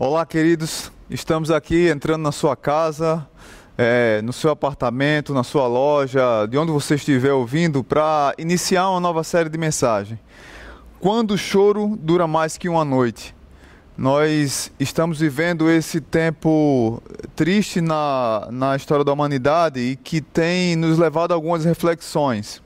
[0.00, 0.92] Olá, queridos.
[1.10, 3.26] Estamos aqui entrando na sua casa,
[3.76, 9.00] é, no seu apartamento, na sua loja, de onde você estiver ouvindo, para iniciar uma
[9.00, 10.16] nova série de mensagem.
[11.00, 13.34] Quando o choro dura mais que uma noite.
[13.96, 17.02] Nós estamos vivendo esse tempo
[17.34, 22.62] triste na, na história da humanidade e que tem nos levado a algumas reflexões.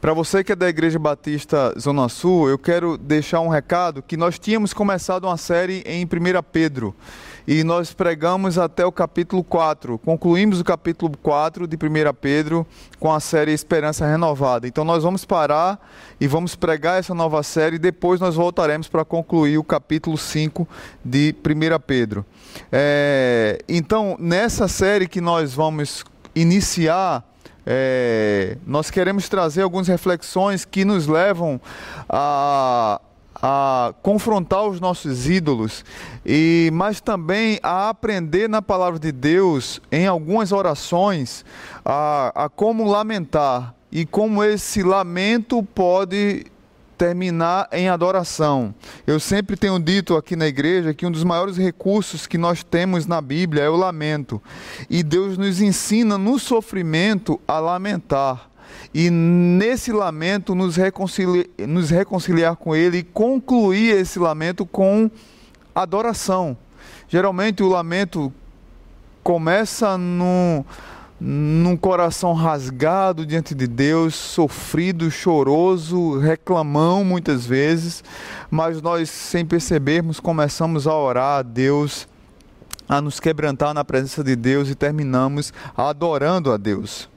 [0.00, 4.16] Para você que é da Igreja Batista Zona Sul, eu quero deixar um recado que
[4.16, 6.08] nós tínhamos começado uma série em 1
[6.50, 6.94] Pedro
[7.46, 9.98] e nós pregamos até o capítulo 4.
[9.98, 12.66] Concluímos o capítulo 4 de 1 Pedro
[12.98, 14.66] com a série Esperança Renovada.
[14.66, 15.78] Então nós vamos parar
[16.20, 20.66] e vamos pregar essa nova série e depois nós voltaremos para concluir o capítulo 5
[21.04, 22.24] de 1 Pedro.
[22.70, 27.24] É, então, nessa série que nós vamos iniciar
[27.66, 31.60] é, nós queremos trazer algumas reflexões que nos levam
[32.08, 33.00] a,
[33.34, 35.84] a confrontar os nossos ídolos,
[36.26, 41.44] e mas também a aprender na palavra de Deus, em algumas orações,
[41.84, 46.46] a, a como lamentar e como esse lamento pode
[47.02, 48.72] terminar em adoração.
[49.04, 53.08] Eu sempre tenho dito aqui na igreja que um dos maiores recursos que nós temos
[53.08, 54.40] na Bíblia é o lamento.
[54.88, 58.48] E Deus nos ensina no sofrimento a lamentar.
[58.94, 65.10] E nesse lamento nos reconciliar, nos reconciliar com Ele e concluir esse lamento com
[65.74, 66.56] adoração.
[67.08, 68.32] Geralmente o lamento
[69.24, 70.64] começa no
[71.24, 78.02] num coração rasgado diante de Deus, sofrido, choroso, reclamão muitas vezes,
[78.50, 82.08] mas nós, sem percebermos, começamos a orar a Deus,
[82.88, 87.08] a nos quebrantar na presença de Deus e terminamos adorando a Deus.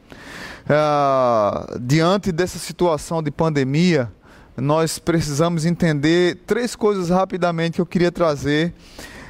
[0.69, 4.11] Ah, diante dessa situação de pandemia,
[4.55, 8.71] nós precisamos entender três coisas rapidamente que eu queria trazer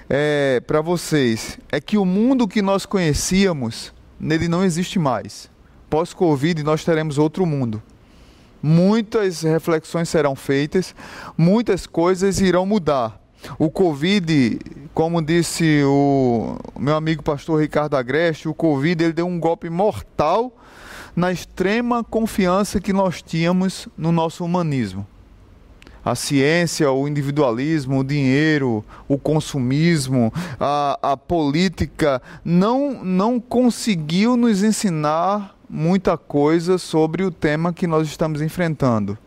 [0.10, 1.58] é, para vocês.
[1.72, 5.50] É que o mundo que nós conhecíamos nele não existe mais.
[5.90, 7.82] Pós-Covid, nós teremos outro mundo.
[8.62, 10.96] Muitas reflexões serão feitas,
[11.38, 13.22] muitas coisas irão mudar.
[13.60, 14.60] O Covid,
[14.94, 20.52] como disse o meu amigo pastor Ricardo Agreste, o Covid ele deu um golpe mortal
[21.16, 25.06] na extrema confiança que nós tínhamos no nosso humanismo
[26.06, 34.62] a ciência, o individualismo, o dinheiro, o consumismo, a, a política, não, não conseguiu nos
[34.62, 39.18] ensinar muita coisa sobre o tema que nós estamos enfrentando.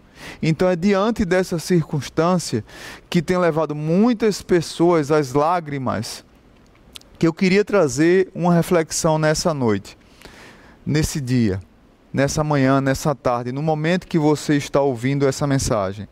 [0.41, 2.65] Então é diante dessa circunstância
[3.11, 6.25] que tem levado muitas pessoas às lágrimas
[7.19, 9.99] que eu queria trazer uma reflexão nessa noite,
[10.87, 11.61] nesse dia,
[12.13, 16.09] nessa manhã, nessa tarde, no momento que você está ouvindo essa mensagem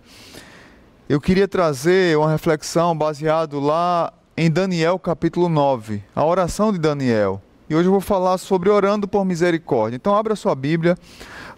[1.09, 7.41] eu queria trazer uma reflexão baseado lá em Daniel capítulo 9, a oração de Daniel.
[7.71, 9.97] E hoje eu vou falar sobre orando por misericórdia.
[9.97, 10.99] Então abra sua Bíblia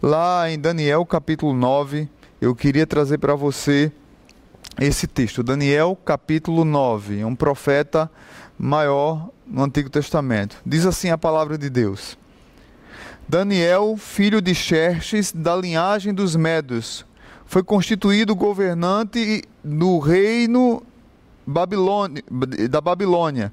[0.03, 2.11] lá em Daniel capítulo 9.
[2.43, 3.91] Eu queria trazer para você
[4.79, 8.11] esse texto, Daniel capítulo 9, um profeta
[8.59, 10.59] maior no Antigo Testamento.
[10.65, 12.19] Diz assim a palavra de Deus:
[13.27, 17.05] Daniel, filho de Xerxes, da linhagem dos Medos,
[17.49, 20.83] foi constituído governante do reino
[21.47, 22.23] Babilônia,
[22.69, 23.51] da Babilônia.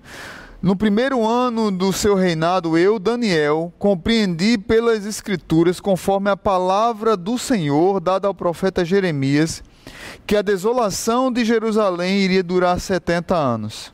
[0.61, 7.37] No primeiro ano do seu reinado, eu, Daniel, compreendi pelas Escrituras, conforme a palavra do
[7.37, 9.63] Senhor dada ao profeta Jeremias,
[10.27, 13.93] que a desolação de Jerusalém iria durar 70 anos.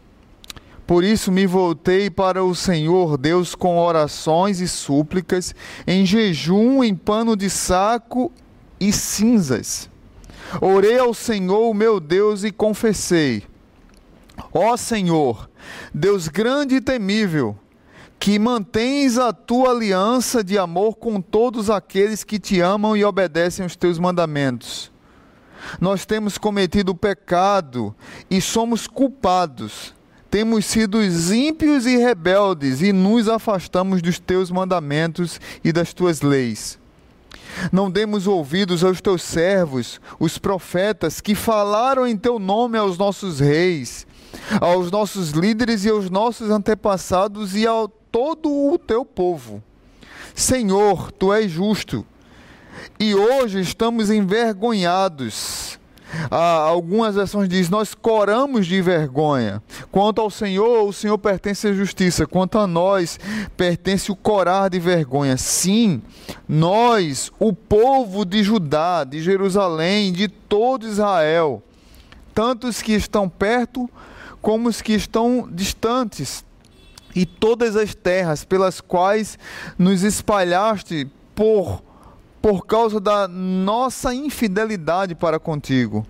[0.88, 5.54] Por isso me voltei para o Senhor Deus com orações e súplicas,
[5.86, 8.32] em jejum, em pano de saco
[8.80, 9.91] e cinzas.
[10.60, 13.44] Orei ao Senhor, meu Deus, e confessei:
[14.54, 15.50] Ó Senhor,
[15.94, 17.56] Deus grande e temível,
[18.20, 23.66] que mantens a tua aliança de amor com todos aqueles que te amam e obedecem
[23.66, 24.92] os teus mandamentos.
[25.80, 27.96] Nós temos cometido pecado
[28.30, 29.94] e somos culpados.
[30.30, 36.81] Temos sido ímpios e rebeldes e nos afastamos dos teus mandamentos e das tuas leis.
[37.72, 43.40] Não demos ouvidos aos teus servos, os profetas, que falaram em teu nome aos nossos
[43.40, 44.08] reis,
[44.60, 49.64] aos nossos líderes e aos nossos antepassados e a todo o teu povo.
[50.34, 52.06] Senhor, tu és justo.
[53.00, 55.81] E hoje estamos envergonhados
[56.30, 59.62] ah, algumas versões diz: Nós coramos de vergonha.
[59.92, 62.28] Quanto ao Senhor, o Senhor pertence à justiça.
[62.28, 63.20] Quanto a nós,
[63.56, 65.38] pertence o corar de vergonha.
[65.38, 66.02] Sim,
[66.48, 71.64] nós, o povo de Judá, de Jerusalém, de todo Israel,
[72.34, 73.90] tantos que estão perto
[74.42, 76.44] como os que estão distantes,
[77.16, 79.38] e todas as terras pelas quais
[79.78, 81.84] nos espalhaste por,
[82.42, 86.06] por causa da nossa infidelidade para contigo.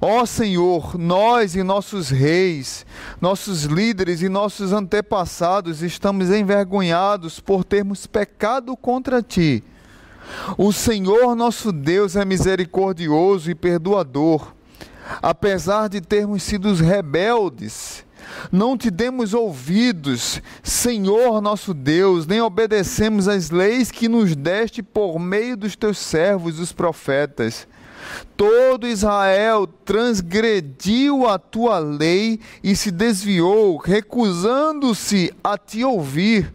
[0.00, 2.84] Ó Senhor, nós e nossos reis,
[3.20, 9.64] nossos líderes e nossos antepassados estamos envergonhados por termos pecado contra ti.
[10.58, 14.52] O Senhor nosso Deus é misericordioso e perdoador,
[15.22, 18.05] apesar de termos sido rebeldes.
[18.50, 25.18] Não te demos ouvidos, Senhor nosso Deus, nem obedecemos às leis que nos deste por
[25.18, 27.66] meio dos teus servos, os profetas.
[28.36, 36.54] Todo Israel transgrediu a tua lei e se desviou, recusando-se a te ouvir.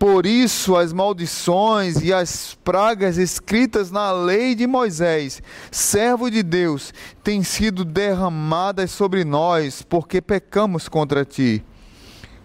[0.00, 6.94] Por isso, as maldições e as pragas escritas na lei de Moisés, servo de Deus,
[7.22, 11.62] têm sido derramadas sobre nós, porque pecamos contra ti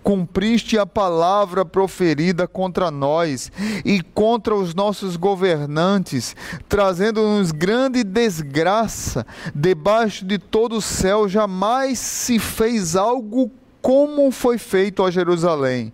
[0.03, 3.51] cumpriste a palavra proferida contra nós
[3.83, 6.35] e contra os nossos governantes,
[6.69, 9.25] trazendo-nos grande desgraça.
[9.55, 13.49] Debaixo de todo o céu jamais se fez algo
[13.81, 15.91] como foi feito a Jerusalém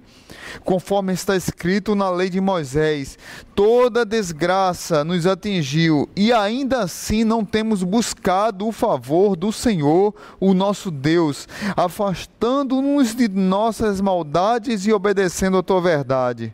[0.63, 3.17] conforme está escrito na lei de Moisés.
[3.55, 10.53] Toda desgraça nos atingiu e ainda assim não temos buscado o favor do Senhor, o
[10.53, 16.53] nosso Deus, afastando-nos de nossas maldades e obedecendo a tua verdade.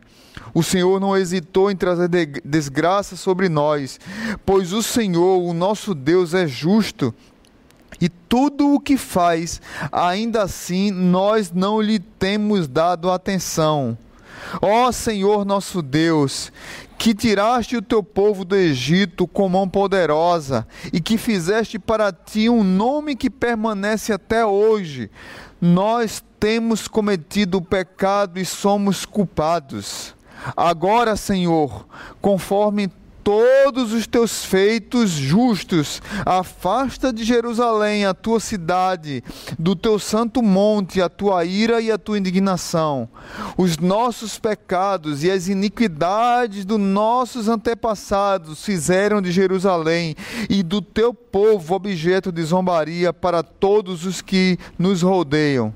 [0.54, 2.08] O Senhor não hesitou em trazer
[2.44, 3.98] desgraça sobre nós,
[4.44, 7.14] pois o Senhor, o nosso Deus, é justo
[8.00, 9.60] e tudo o que faz,
[9.90, 13.96] ainda assim nós não lhe temos dado atenção.
[14.62, 16.52] Ó Senhor nosso Deus,
[16.96, 22.48] que tiraste o teu povo do Egito com mão poderosa e que fizeste para ti
[22.48, 25.10] um nome que permanece até hoje,
[25.60, 30.14] nós temos cometido o pecado e somos culpados.
[30.56, 31.86] Agora, Senhor,
[32.20, 32.88] conforme
[33.28, 36.00] todos os teus feitos justos.
[36.24, 39.22] Afasta de Jerusalém a tua cidade,
[39.58, 43.06] do teu santo monte, a tua ira e a tua indignação.
[43.58, 50.16] Os nossos pecados e as iniquidades dos nossos antepassados fizeram de Jerusalém
[50.48, 55.74] e do teu povo objeto de zombaria para todos os que nos rodeiam.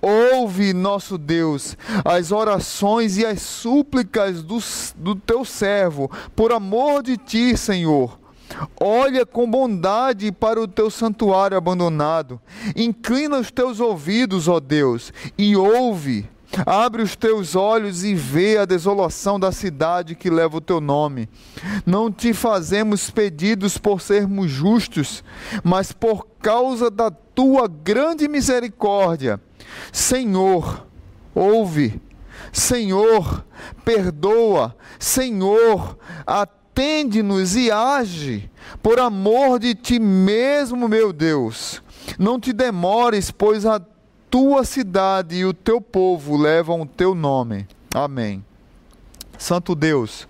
[0.00, 4.58] Ouve, nosso Deus, as orações e as súplicas do,
[4.96, 8.18] do teu servo, por amor de ti, Senhor.
[8.80, 12.40] Olha com bondade para o teu santuário abandonado.
[12.76, 16.28] Inclina os teus ouvidos, ó Deus, e ouve.
[16.66, 21.28] Abre os teus olhos e vê a desolação da cidade que leva o teu nome.
[21.84, 25.24] Não te fazemos pedidos por sermos justos,
[25.62, 29.40] mas por causa da tua grande misericórdia
[29.92, 30.86] Senhor,
[31.34, 32.00] ouve.
[32.52, 33.44] Senhor,
[33.84, 34.76] perdoa.
[34.98, 38.50] Senhor, atende-nos e age.
[38.82, 41.82] Por amor de ti mesmo, meu Deus.
[42.18, 43.80] Não te demores, pois a
[44.34, 47.68] tua cidade e o teu povo levam o teu nome.
[47.94, 48.44] Amém.
[49.38, 50.26] Santo Deus,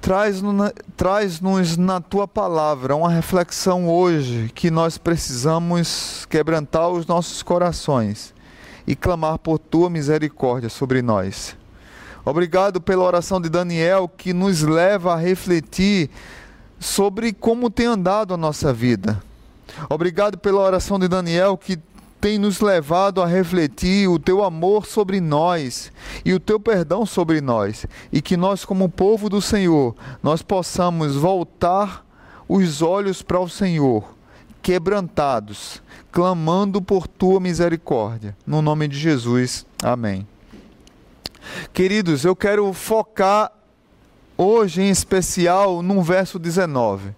[0.00, 1.38] traz-nos traz
[1.76, 8.32] na tua palavra uma reflexão hoje que nós precisamos quebrantar os nossos corações
[8.86, 11.54] e clamar por tua misericórdia sobre nós.
[12.24, 16.08] Obrigado pela oração de Daniel que nos leva a refletir
[16.80, 19.22] sobre como tem andado a nossa vida.
[19.90, 21.78] Obrigado pela oração de Daniel que
[22.26, 25.92] tem nos levado a refletir o teu amor sobre nós
[26.24, 31.14] e o teu perdão sobre nós, e que nós como povo do Senhor, nós possamos
[31.14, 32.04] voltar
[32.48, 34.12] os olhos para o Senhor,
[34.60, 35.80] quebrantados,
[36.10, 38.36] clamando por tua misericórdia.
[38.44, 39.64] No nome de Jesus.
[39.80, 40.26] Amém.
[41.72, 43.52] Queridos, eu quero focar
[44.36, 47.14] hoje em especial no verso 19.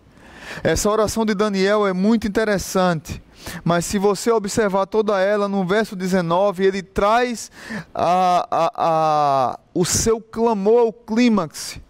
[0.63, 3.23] Essa oração de Daniel é muito interessante
[3.65, 7.51] mas se você observar toda ela, no verso 19, ele traz
[7.95, 11.81] a, a, a, o seu clamor ao clímax,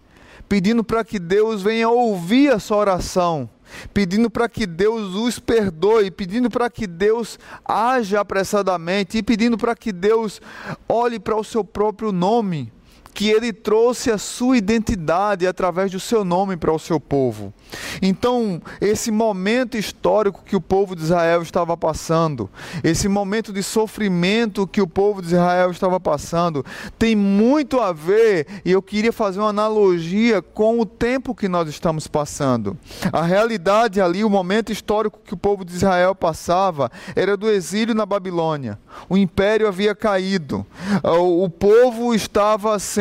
[0.47, 3.49] pedindo para que Deus venha ouvir a sua oração,
[3.93, 9.75] pedindo para que Deus os perdoe, pedindo para que Deus haja apressadamente e pedindo para
[9.75, 10.41] que Deus
[10.87, 12.71] olhe para o seu próprio nome
[13.13, 17.53] que ele trouxe a sua identidade através do seu nome para o seu povo.
[18.01, 22.49] Então, esse momento histórico que o povo de Israel estava passando,
[22.83, 26.65] esse momento de sofrimento que o povo de Israel estava passando,
[26.97, 31.67] tem muito a ver, e eu queria fazer uma analogia com o tempo que nós
[31.67, 32.77] estamos passando.
[33.11, 37.93] A realidade ali, o momento histórico que o povo de Israel passava, era do exílio
[37.93, 38.79] na Babilônia.
[39.09, 40.65] O império havia caído,
[41.03, 42.98] o povo estava sendo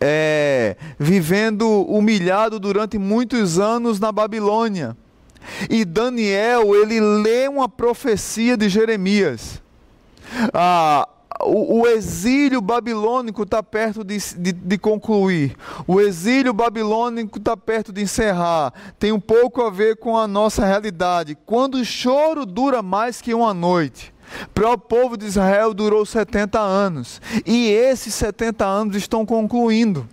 [0.00, 4.96] é, vivendo humilhado durante muitos anos na Babilônia.
[5.68, 9.62] E Daniel, ele lê uma profecia de Jeremias.
[10.52, 11.08] Ah,
[11.42, 15.54] o, o, exílio babilônico está perto de, de, de, concluir.
[15.86, 18.72] O exílio babilônico está perto de encerrar.
[18.98, 21.36] Tem um pouco a ver com a nossa realidade.
[21.44, 24.13] Quando o choro dura mais que uma noite.
[24.52, 27.20] Para o povo de Israel durou 70 anos.
[27.46, 30.08] E esses 70 anos estão concluindo.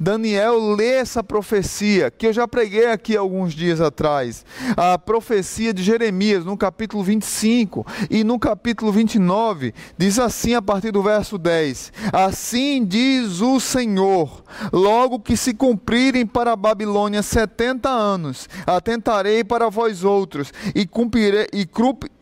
[0.00, 4.44] Daniel lê essa profecia, que eu já preguei aqui alguns dias atrás,
[4.76, 10.90] a profecia de Jeremias, no capítulo 25 e no capítulo 29, diz assim a partir
[10.90, 14.42] do verso 10: Assim diz o Senhor:
[14.72, 21.46] logo que se cumprirem para a Babilônia 70 anos, atentarei para vós outros e cumprirei,
[21.52, 21.66] e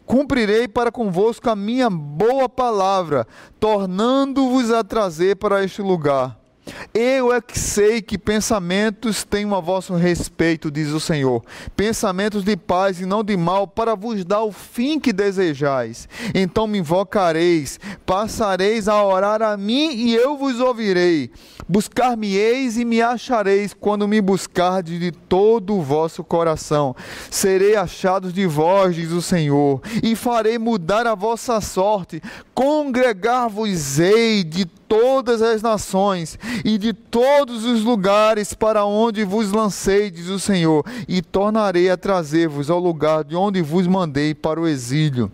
[0.06, 3.26] cumprirei para convosco a minha boa palavra,
[3.58, 6.43] tornando-vos a trazer para este lugar.
[6.92, 11.42] Eu é que sei que pensamentos tenho a vosso respeito, diz o Senhor,
[11.76, 16.08] pensamentos de paz e não de mal, para vos dar o fim que desejais.
[16.34, 21.30] Então me invocareis, passareis a orar a mim e eu vos ouvirei.
[21.66, 26.94] Buscar-me-eis e me achareis quando me buscardes de todo o vosso coração.
[27.30, 32.20] Serei achados de vós, diz o Senhor, e farei mudar a vossa sorte.
[32.54, 40.28] Congregar-vos-ei de todas as nações e de todos os lugares para onde vos lancei, diz
[40.28, 45.30] o Senhor, e tornarei a trazer-vos ao lugar de onde vos mandei para o exílio.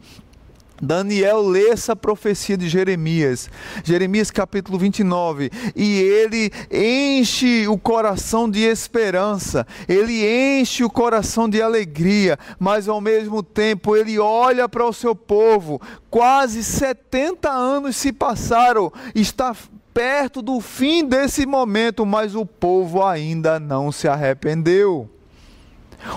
[0.81, 3.51] Daniel lê essa profecia de Jeremias,
[3.85, 10.25] Jeremias capítulo 29, e ele enche o coração de esperança, ele
[10.61, 15.81] enche o coração de alegria, mas ao mesmo tempo ele olha para o seu povo.
[16.09, 19.55] Quase 70 anos se passaram, está
[19.93, 25.09] perto do fim desse momento, mas o povo ainda não se arrependeu.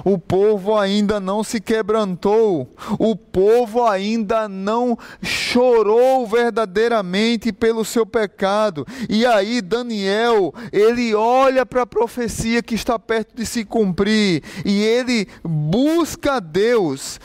[0.04, 8.86] O povo ainda não se quebrantou, o povo ainda não chorou verdadeiramente pelo seu pecado.
[9.10, 14.82] E aí Daniel, ele olha para a profecia que está perto de se cumprir e
[14.82, 17.20] ele busca Deus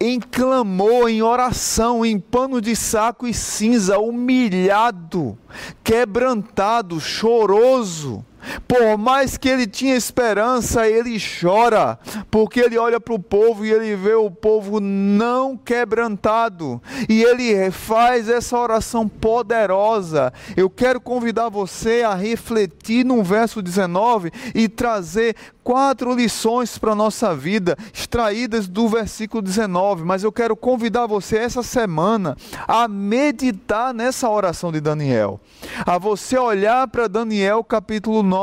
[0.00, 5.38] em clamor, em oração, em pano de saco e cinza, humilhado,
[5.82, 8.24] quebrantado, choroso.
[8.66, 11.98] Por mais que ele tinha esperança, ele chora,
[12.30, 17.70] porque ele olha para o povo e ele vê o povo não quebrantado, e ele
[17.70, 20.32] faz essa oração poderosa.
[20.56, 26.94] Eu quero convidar você a refletir no verso 19 e trazer quatro lições para a
[26.94, 32.36] nossa vida, extraídas do versículo 19, mas eu quero convidar você essa semana
[32.68, 35.40] a meditar nessa oração de Daniel,
[35.86, 38.33] a você olhar para Daniel capítulo 9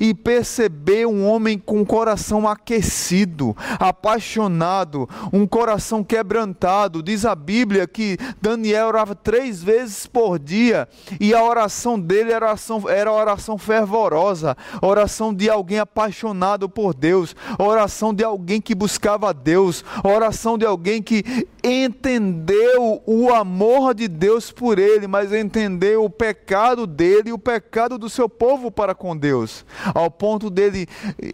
[0.00, 7.02] e perceber um homem com o coração aquecido, apaixonado, um coração quebrantado.
[7.02, 10.88] Diz a Bíblia que Daniel orava três vezes por dia
[11.20, 17.34] e a oração dele era oração, era oração fervorosa, oração de alguém apaixonado por Deus,
[17.58, 24.52] oração de alguém que buscava Deus, oração de alguém que entendeu o amor de Deus
[24.52, 29.16] por ele, mas entendeu o pecado dele e o pecado do seu povo para com
[29.16, 29.25] Deus,
[29.94, 30.86] ao ponto dele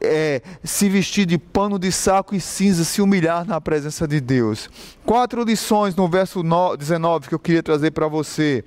[0.03, 4.69] é, se vestir de pano de saco e cinza, se humilhar na presença de Deus.
[5.05, 6.43] Quatro lições no verso
[6.77, 8.65] 19 que eu queria trazer para você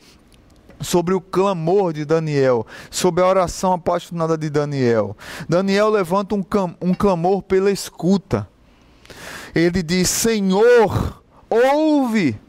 [0.82, 5.16] sobre o clamor de Daniel, sobre a oração apaixonada de Daniel.
[5.48, 6.44] Daniel levanta um,
[6.82, 8.48] um clamor pela escuta.
[9.54, 12.40] Ele diz: Senhor, ouve.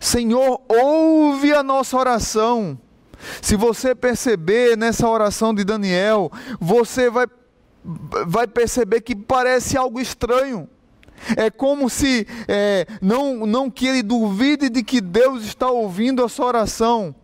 [0.00, 2.78] Senhor, ouve a nossa oração.
[3.40, 7.26] Se você perceber nessa oração de Daniel, você vai,
[8.26, 10.68] vai perceber que parece algo estranho.
[11.36, 16.28] É como se é, não, não que ele duvide de que Deus está ouvindo a
[16.28, 17.14] sua oração,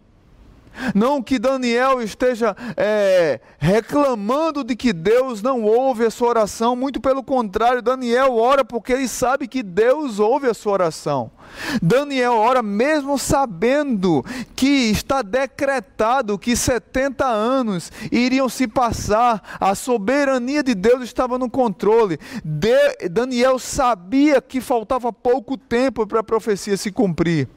[0.94, 7.00] Não que Daniel esteja é, reclamando de que Deus não ouve a sua oração, muito
[7.00, 11.30] pelo contrário, Daniel ora porque ele sabe que Deus ouve a sua oração.
[11.82, 20.62] Daniel ora mesmo sabendo que está decretado que 70 anos iriam se passar, a soberania
[20.62, 22.18] de Deus estava no controle.
[22.44, 27.48] De, Daniel sabia que faltava pouco tempo para a profecia se cumprir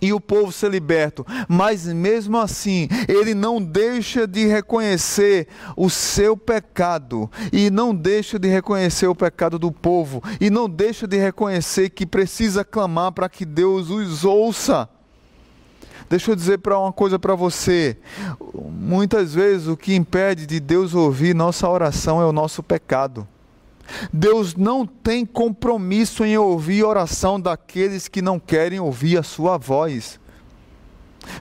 [0.00, 6.36] e o povo ser liberto, mas mesmo assim, ele não deixa de reconhecer o seu
[6.36, 11.90] pecado, e não deixa de reconhecer o pecado do povo, e não deixa de reconhecer
[11.90, 14.88] que precisa clamar para que Deus os ouça.
[16.08, 17.98] Deixa eu dizer para uma coisa para você.
[18.54, 23.28] Muitas vezes o que impede de Deus ouvir nossa oração é o nosso pecado.
[24.12, 30.20] Deus não tem compromisso em ouvir oração daqueles que não querem ouvir a sua voz.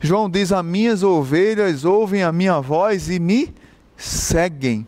[0.02, 3.54] João diz: As minhas ovelhas ouvem a minha voz e me
[3.96, 4.88] seguem.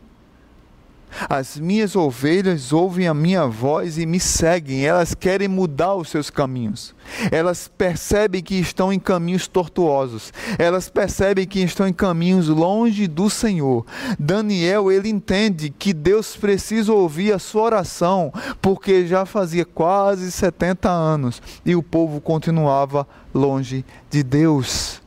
[1.29, 6.29] As minhas ovelhas ouvem a minha voz e me seguem, elas querem mudar os seus
[6.29, 6.93] caminhos.
[7.31, 10.31] Elas percebem que estão em caminhos tortuosos.
[10.57, 13.85] Elas percebem que estão em caminhos longe do Senhor.
[14.17, 20.89] Daniel, ele entende que Deus precisa ouvir a sua oração, porque já fazia quase 70
[20.89, 25.01] anos e o povo continuava longe de Deus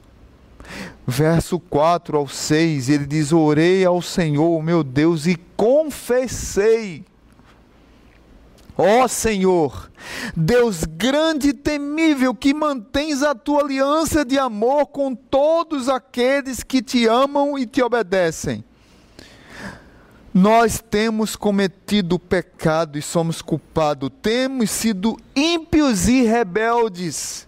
[1.07, 7.05] verso 4 ao 6, ele diz: Orei ao Senhor, meu Deus, e confessei.
[8.77, 9.91] Ó Senhor,
[10.35, 16.83] Deus grande e temível, que mantens a tua aliança de amor com todos aqueles que
[16.83, 18.65] te amam e te obedecem.
[20.33, 27.47] Nós temos cometido pecado e somos culpados, temos sido ímpios e rebeldes.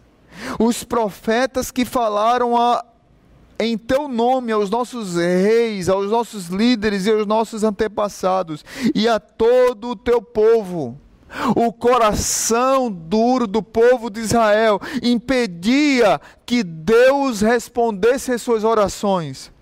[0.58, 2.84] Os profetas que falaram a,
[3.58, 9.18] em teu nome aos nossos reis, aos nossos líderes e aos nossos antepassados e a
[9.18, 10.98] todo o teu povo.
[11.56, 19.52] O coração duro do povo de Israel impedia que Deus respondesse às suas orações.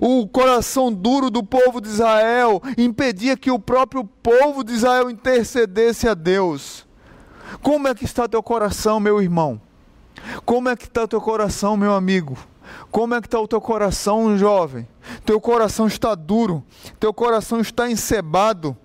[0.00, 6.08] O coração duro do povo de Israel impedia que o próprio povo de Israel intercedesse
[6.08, 6.86] a Deus.
[7.60, 9.60] Como é que está teu coração, meu irmão?
[10.44, 12.36] Como é que está teu coração, meu amigo?
[12.90, 14.86] Como é que está o teu coração, jovem?
[15.24, 16.64] Teu coração está duro,
[16.98, 18.76] teu coração está encebado.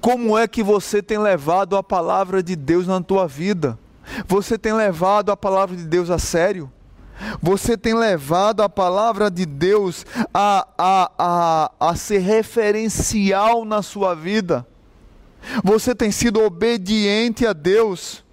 [0.00, 3.78] Como é que você tem levado a palavra de Deus na tua vida?
[4.26, 6.70] Você tem levado a palavra de Deus a sério?
[7.40, 14.14] Você tem levado a palavra de Deus a, a, a, a ser referencial na sua
[14.14, 14.66] vida?
[15.62, 18.25] Você tem sido obediente a Deus?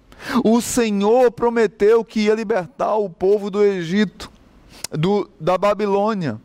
[0.44, 4.30] O Senhor prometeu que ia libertar o povo do Egito,
[4.90, 6.40] do, da Babilônia.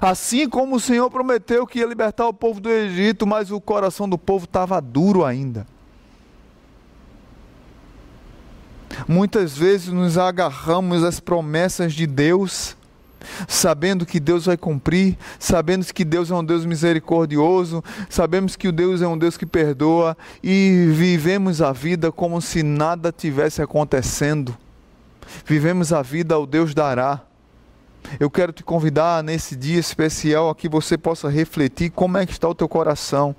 [0.00, 4.08] Assim como o Senhor prometeu que ia libertar o povo do Egito, mas o coração
[4.08, 5.66] do povo estava duro ainda.
[9.08, 12.76] Muitas vezes nos agarramos às promessas de Deus
[13.46, 18.72] sabendo que Deus vai cumprir, sabendo que Deus é um Deus misericordioso, sabemos que o
[18.72, 24.56] Deus é um Deus que perdoa e vivemos a vida como se nada tivesse acontecendo.
[25.46, 27.20] Vivemos a vida ao Deus dará.
[28.18, 32.32] Eu quero te convidar nesse dia especial a que você possa refletir como é que
[32.32, 33.34] está o teu coração.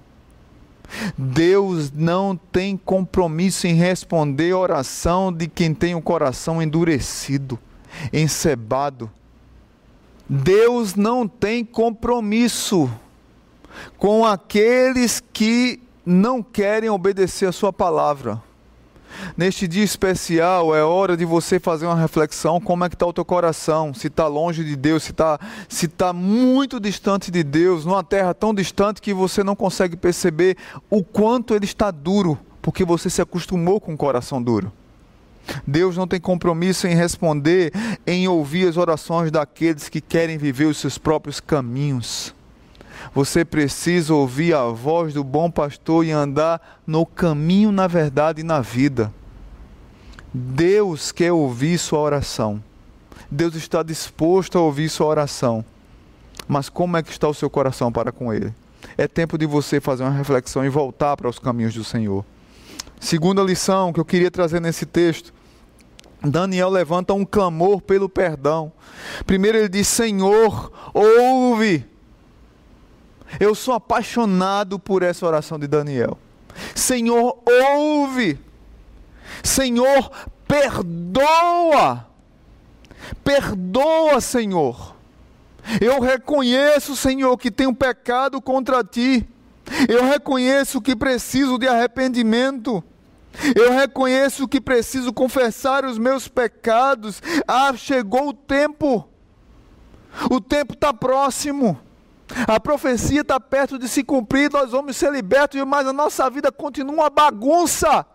[1.17, 7.59] Deus não tem compromisso em responder a oração de quem tem o coração endurecido,
[8.11, 9.09] encebado
[10.27, 12.89] Deus não tem compromisso
[13.97, 18.41] com aqueles que não querem obedecer a Sua palavra.
[19.37, 23.13] Neste dia especial é hora de você fazer uma reflexão como é que está o
[23.13, 27.85] teu coração, se está longe de Deus, se está se tá muito distante de Deus,
[27.85, 30.57] numa terra tão distante que você não consegue perceber
[30.89, 34.71] o quanto ele está duro, porque você se acostumou com o coração duro.
[35.67, 37.71] Deus não tem compromisso em responder,
[38.07, 42.33] em ouvir as orações daqueles que querem viver os seus próprios caminhos.
[43.13, 48.43] Você precisa ouvir a voz do bom pastor e andar no caminho, na verdade e
[48.43, 49.13] na vida.
[50.33, 52.63] Deus quer ouvir sua oração.
[53.29, 55.65] Deus está disposto a ouvir sua oração.
[56.47, 58.53] Mas como é que está o seu coração para com Ele?
[58.97, 62.25] É tempo de você fazer uma reflexão e voltar para os caminhos do Senhor.
[63.03, 65.33] Segunda lição que eu queria trazer nesse texto.
[66.23, 68.71] Daniel levanta um clamor pelo perdão.
[69.25, 71.85] Primeiro ele diz: Senhor, ouve.
[73.41, 76.17] Eu sou apaixonado por essa oração de Daniel.
[76.73, 78.39] Senhor, ouve.
[79.43, 80.09] Senhor,
[80.47, 82.07] perdoa.
[83.21, 84.95] Perdoa, Senhor.
[85.81, 89.27] Eu reconheço, Senhor, que tenho pecado contra ti.
[89.89, 92.81] Eu reconheço que preciso de arrependimento.
[93.55, 97.21] Eu reconheço que preciso confessar os meus pecados.
[97.47, 99.07] Ah, chegou o tempo.
[100.29, 101.79] O tempo está próximo.
[102.47, 104.51] A profecia está perto de se cumprir.
[104.51, 108.05] Nós vamos ser libertos, mas a nossa vida continua uma bagunça.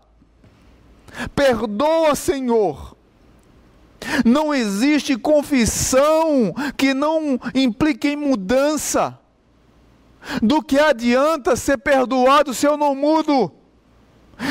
[1.35, 2.95] Perdoa, Senhor.
[4.25, 9.19] Não existe confissão que não implique em mudança.
[10.41, 13.58] Do que adianta ser perdoado se eu não mudo?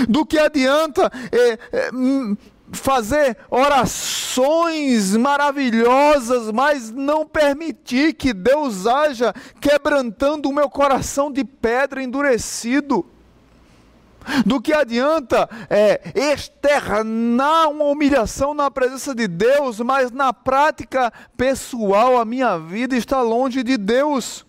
[0.09, 2.37] Do que adianta é, é, hum,
[2.73, 12.03] fazer orações maravilhosas, mas não permitir que Deus haja quebrantando o meu coração de pedra
[12.03, 13.07] endurecido?
[14.45, 22.19] Do que adianta é, externar uma humilhação na presença de Deus, mas na prática pessoal
[22.19, 24.47] a minha vida está longe de Deus?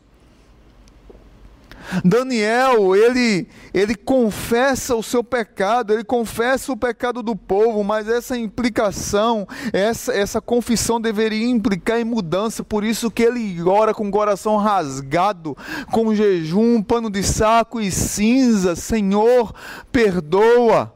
[2.03, 8.37] Daniel, ele, ele confessa o seu pecado, ele confessa o pecado do povo, mas essa
[8.37, 14.11] implicação, essa, essa confissão deveria implicar em mudança, por isso que ele ora com o
[14.11, 15.57] coração rasgado,
[15.91, 19.53] com jejum, pano de saco e cinza, Senhor,
[19.91, 20.93] perdoa.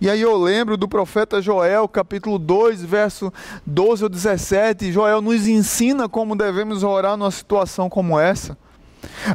[0.00, 3.32] E aí eu lembro do profeta Joel, capítulo 2, verso
[3.66, 4.92] 12 ou 17.
[4.92, 8.56] Joel nos ensina como devemos orar numa situação como essa.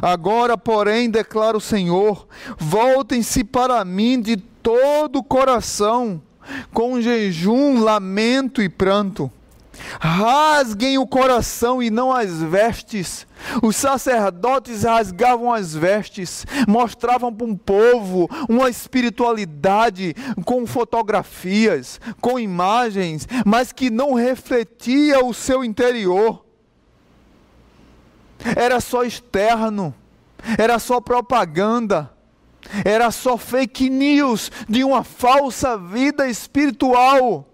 [0.02, 2.26] Agora, porém, declara o Senhor:
[2.58, 6.20] voltem-se para mim de todo o coração,
[6.72, 9.30] com jejum, lamento e pranto.
[10.00, 13.26] Rasguem o coração e não as vestes.
[13.62, 23.28] Os sacerdotes rasgavam as vestes, mostravam para um povo uma espiritualidade com fotografias, com imagens,
[23.44, 26.43] mas que não refletia o seu interior
[28.56, 29.94] era só externo,
[30.58, 32.10] era só propaganda,
[32.84, 37.48] era só fake news de uma falsa vida espiritual.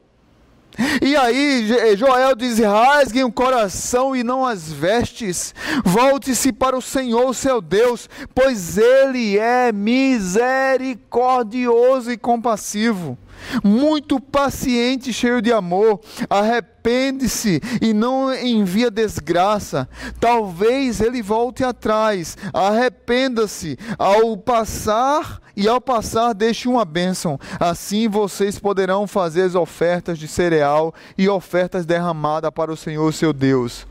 [1.02, 7.34] E aí Joel diz: rasguem o coração e não as vestes, volte-se para o Senhor
[7.34, 13.18] seu Deus, pois Ele é misericordioso e compassivo
[13.62, 19.88] muito paciente, cheio de amor, arrepende-se e não envia desgraça.
[20.18, 27.38] Talvez ele volte atrás, arrependa-se ao passar e ao passar deixe uma bênção.
[27.58, 33.32] Assim vocês poderão fazer as ofertas de cereal e ofertas derramadas para o Senhor seu
[33.32, 33.89] Deus.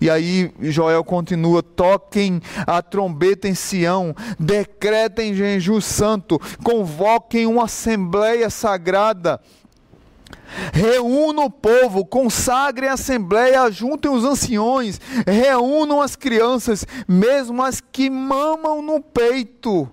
[0.00, 8.50] E aí Joel continua: toquem a trombeta em Sião, decretem jejum santo, convoquem uma assembleia
[8.50, 9.40] sagrada.
[10.72, 18.10] Reúnam o povo, consagrem a assembleia, juntem os anciões, reúnam as crianças, mesmo as que
[18.10, 19.88] mamam no peito.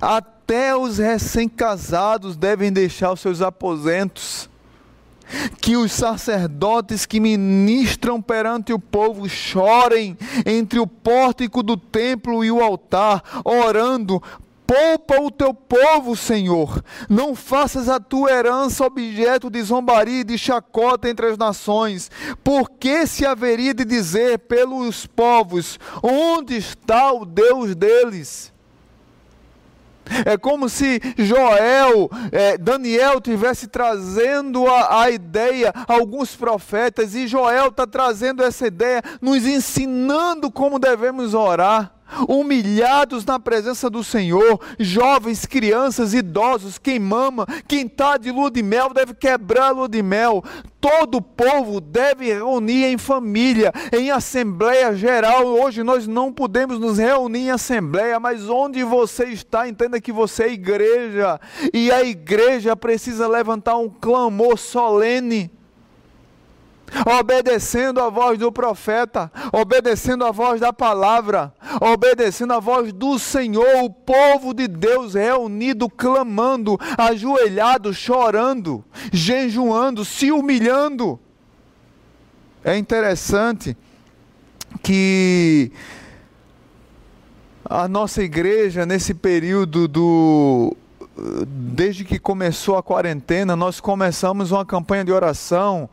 [0.00, 4.47] Até os recém-casados devem deixar os seus aposentos
[5.60, 12.50] que os sacerdotes que ministram perante o povo chorem entre o pórtico do templo e
[12.50, 14.22] o altar, orando:
[14.68, 16.84] Poupa o teu povo, Senhor.
[17.08, 22.10] Não faças a tua herança objeto de zombaria e de chacota entre as nações.
[22.44, 28.52] Porque se haveria de dizer pelos povos: Onde está o Deus deles?
[30.24, 37.68] É como se Joel, é, Daniel tivesse trazendo a, a ideia, alguns profetas, e Joel
[37.68, 41.97] está trazendo essa ideia, nos ensinando como devemos orar
[42.28, 48.62] humilhados na presença do Senhor, jovens, crianças, idosos, quem mama, quem está de lua de
[48.62, 50.42] mel deve quebrar a lua de mel.
[50.80, 55.46] Todo o povo deve reunir em família, em assembleia geral.
[55.46, 60.44] Hoje nós não podemos nos reunir em assembleia, mas onde você está, entenda que você
[60.44, 61.40] é igreja,
[61.74, 65.50] e a igreja precisa levantar um clamor solene
[67.06, 73.84] obedecendo a voz do profeta, obedecendo a voz da palavra, obedecendo a voz do Senhor,
[73.84, 81.18] o povo de Deus reunido, clamando, ajoelhado, chorando, jejuando, se humilhando.
[82.64, 83.76] É interessante
[84.82, 85.72] que
[87.64, 90.76] a nossa igreja, nesse período do,
[91.46, 95.88] desde que começou a quarentena, nós começamos uma campanha de oração.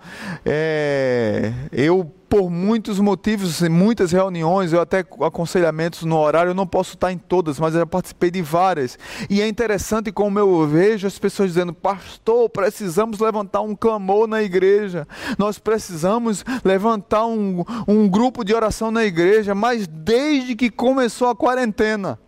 [0.46, 6.68] É, eu por muitos motivos, em muitas reuniões, eu até aconselhamentos no horário, eu não
[6.68, 8.98] posso estar em todas, mas eu já participei de várias.
[9.30, 14.42] E é interessante como eu vejo as pessoas dizendo: Pastor, precisamos levantar um clamor na
[14.44, 15.08] igreja,
[15.38, 21.36] nós precisamos levantar um, um grupo de oração na igreja, mas desde que começou a
[21.36, 22.20] quarentena,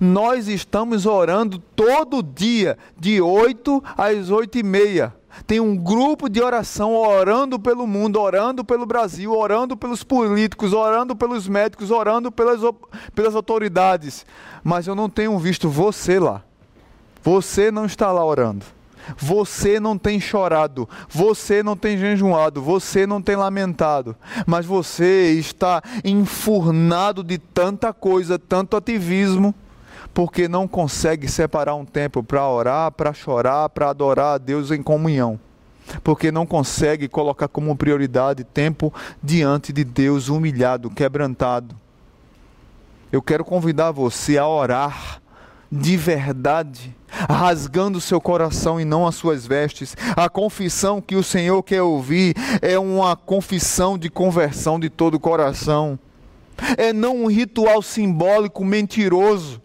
[0.00, 5.14] nós estamos orando todo dia, de 8 às 8 e meia
[5.46, 11.16] tem um grupo de oração orando pelo mundo, orando pelo Brasil, orando pelos políticos, orando
[11.16, 12.60] pelos médicos, orando pelas,
[13.14, 14.26] pelas autoridades.
[14.62, 16.42] Mas eu não tenho visto você lá.
[17.22, 18.64] Você não está lá orando.
[19.16, 25.82] Você não tem chorado, você não tem jejuado, você não tem lamentado, mas você está
[26.04, 29.54] enfurnado de tanta coisa, tanto ativismo,
[30.14, 34.82] porque não consegue separar um tempo para orar, para chorar, para adorar a Deus em
[34.82, 35.38] comunhão.
[36.04, 41.74] Porque não consegue colocar como prioridade tempo diante de Deus humilhado, quebrantado.
[43.10, 45.21] Eu quero convidar você a orar
[45.72, 49.96] de verdade, rasgando seu coração e não as suas vestes.
[50.14, 55.20] A confissão que o Senhor quer ouvir é uma confissão de conversão de todo o
[55.20, 55.98] coração.
[56.76, 59.62] É não um ritual simbólico mentiroso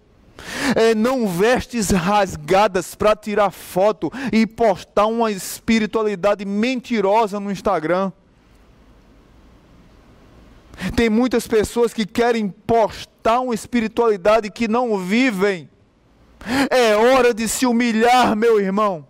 [0.76, 8.12] é, não vestes rasgadas para tirar foto e postar uma espiritualidade mentirosa no Instagram.
[10.96, 15.70] Tem muitas pessoas que querem postar uma espiritualidade que não vivem.
[16.70, 19.06] É hora de se humilhar, meu irmão.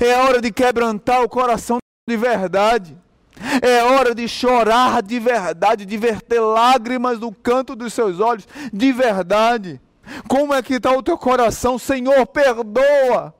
[0.00, 2.96] É hora de quebrantar o coração de verdade.
[3.62, 8.92] É hora de chorar de verdade, de verter lágrimas no canto dos seus olhos de
[8.92, 9.80] verdade.
[10.26, 11.78] Como é que está o teu coração?
[11.78, 13.34] Senhor, perdoa.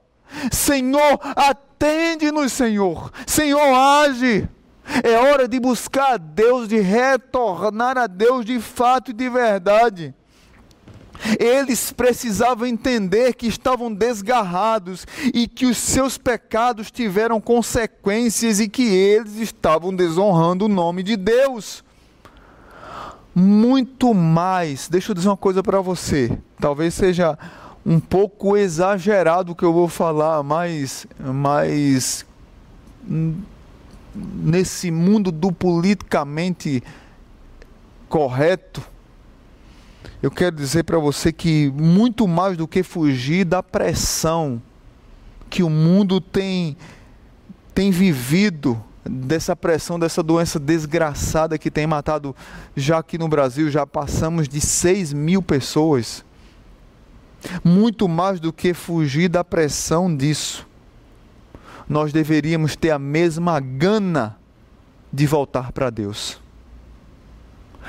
[0.53, 3.11] Senhor, atende-nos, Senhor.
[3.27, 4.48] Senhor, age.
[5.03, 10.14] É hora de buscar a Deus, de retornar a Deus de fato e de verdade.
[11.38, 18.85] Eles precisavam entender que estavam desgarrados e que os seus pecados tiveram consequências e que
[18.85, 21.85] eles estavam desonrando o nome de Deus
[23.38, 24.88] muito mais.
[24.88, 26.37] Deixa eu dizer uma coisa para você.
[26.61, 27.38] Talvez seja
[27.87, 32.26] um pouco exagerado o que eu vou falar, mas, mas
[34.14, 36.83] nesse mundo do politicamente
[38.09, 38.83] correto,
[40.23, 44.61] eu quero dizer para você que muito mais do que fugir da pressão
[45.49, 46.77] que o mundo tem
[47.73, 52.35] tem vivido dessa pressão, dessa doença desgraçada que tem matado,
[52.77, 56.25] já aqui no Brasil, já passamos de 6 mil pessoas.
[57.62, 60.66] Muito mais do que fugir da pressão disso,
[61.88, 64.37] nós deveríamos ter a mesma gana
[65.12, 66.40] de voltar para Deus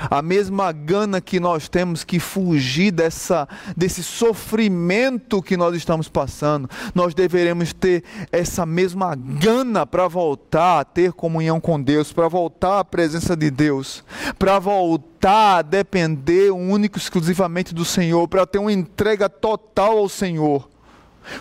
[0.08, 6.68] a mesma gana que nós temos que fugir dessa, desse sofrimento que nós estamos passando,
[6.94, 12.78] nós deveremos ter essa mesma gana para voltar a ter comunhão com Deus, para voltar
[12.78, 14.04] à presença de Deus,
[14.38, 20.68] para voltar a depender único exclusivamente do Senhor, para ter uma entrega total ao Senhor.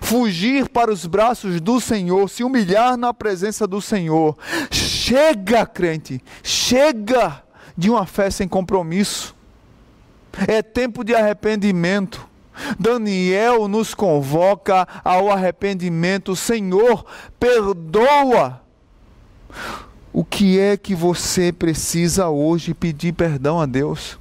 [0.01, 4.37] Fugir para os braços do Senhor, se humilhar na presença do Senhor.
[4.69, 7.43] Chega, crente, chega
[7.79, 9.33] de uma fé sem compromisso.
[10.45, 12.27] É tempo de arrependimento.
[12.77, 16.35] Daniel nos convoca ao arrependimento.
[16.35, 17.05] Senhor,
[17.39, 18.61] perdoa.
[20.11, 24.19] O que é que você precisa hoje pedir perdão a Deus?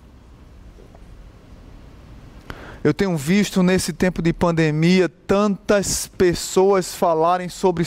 [2.84, 7.84] Eu tenho visto nesse tempo de pandemia tantas pessoas falarem sobre,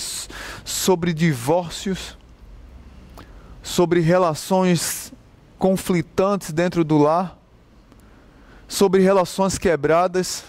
[0.66, 2.18] sobre divórcios,
[3.64, 5.14] sobre relações
[5.62, 7.38] conflitantes dentro do lar,
[8.67, 10.43] sobre relações quebradas.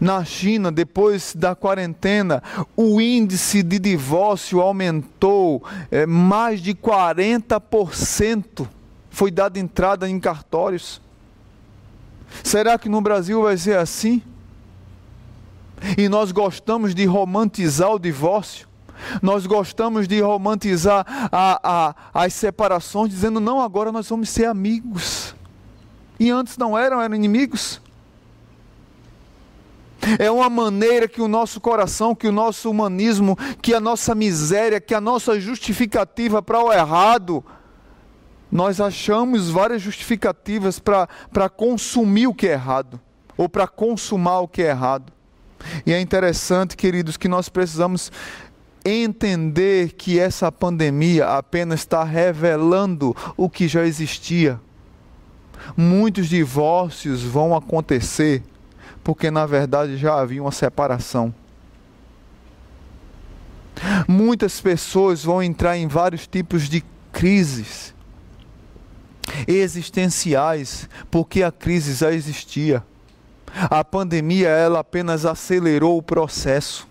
[0.00, 2.40] Na China, depois da quarentena,
[2.76, 8.68] o índice de divórcio aumentou é, mais de 40%.
[9.10, 11.02] Foi dada entrada em cartórios.
[12.44, 14.22] Será que no Brasil vai ser assim?
[15.98, 18.68] E nós gostamos de romantizar o divórcio.
[19.22, 25.34] Nós gostamos de romantizar a, a, as separações, dizendo: não, agora nós vamos ser amigos.
[26.18, 27.80] E antes não eram, eram inimigos.
[30.18, 34.80] É uma maneira que o nosso coração, que o nosso humanismo, que a nossa miséria,
[34.80, 37.44] que a nossa justificativa para o errado,
[38.50, 43.00] nós achamos várias justificativas para consumir o que é errado.
[43.36, 45.12] ou para consumar o que é errado.
[45.84, 48.10] E é interessante, queridos, que nós precisamos
[48.90, 54.60] entender que essa pandemia apenas está revelando o que já existia.
[55.76, 58.42] Muitos divórcios vão acontecer
[59.02, 61.34] porque, na verdade, já havia uma separação.
[64.08, 67.94] Muitas pessoas vão entrar em vários tipos de crises
[69.46, 72.82] existenciais, porque a crise já existia.
[73.70, 76.86] A pandemia ela apenas acelerou o processo.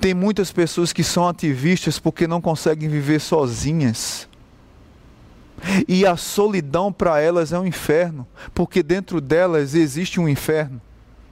[0.00, 4.28] Tem muitas pessoas que são ativistas porque não conseguem viver sozinhas.
[5.88, 10.80] E a solidão para elas é um inferno, porque dentro delas existe um inferno.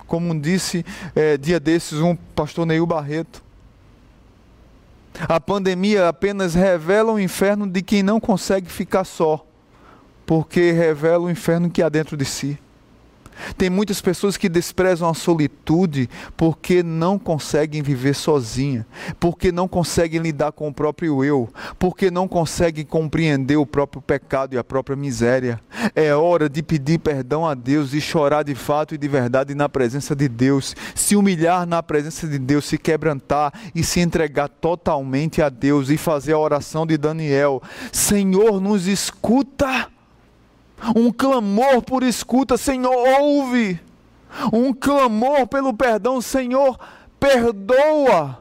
[0.07, 3.43] Como disse é, dia desses um pastor Neil Barreto.
[5.29, 9.45] A pandemia apenas revela o inferno de quem não consegue ficar só,
[10.25, 12.59] porque revela o inferno que há dentro de si.
[13.57, 18.87] Tem muitas pessoas que desprezam a solitude porque não conseguem viver sozinha,
[19.19, 24.55] porque não conseguem lidar com o próprio eu, porque não conseguem compreender o próprio pecado
[24.55, 25.61] e a própria miséria.
[25.95, 29.69] É hora de pedir perdão a Deus e chorar de fato e de verdade na
[29.69, 35.43] presença de Deus, se humilhar na presença de Deus, se quebrantar e se entregar totalmente
[35.43, 39.89] a Deus e fazer a oração de Daniel: Senhor, nos escuta
[40.95, 43.81] um clamor por escuta, Senhor, ouve,
[44.53, 46.79] um clamor pelo perdão, Senhor,
[47.19, 48.39] perdoa.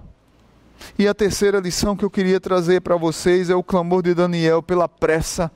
[0.98, 4.62] E a terceira lição que eu queria trazer para vocês é o clamor de Daniel
[4.62, 5.52] pela pressa.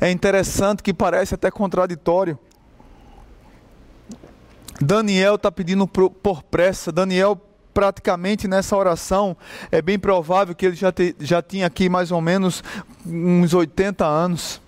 [0.00, 2.38] É interessante que parece até contraditório.
[4.80, 6.92] Daniel está pedindo por, pressa.
[6.92, 7.40] Daniel,
[7.74, 9.36] praticamente nessa oração,
[9.70, 12.62] é bem provável que ele já, te, já tinha aqui mais ou menos
[13.04, 14.61] uns 80 anos.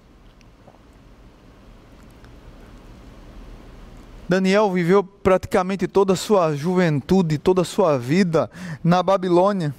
[4.29, 8.51] Daniel viveu praticamente toda a sua juventude, toda a sua vida
[8.83, 9.75] na Babilônia.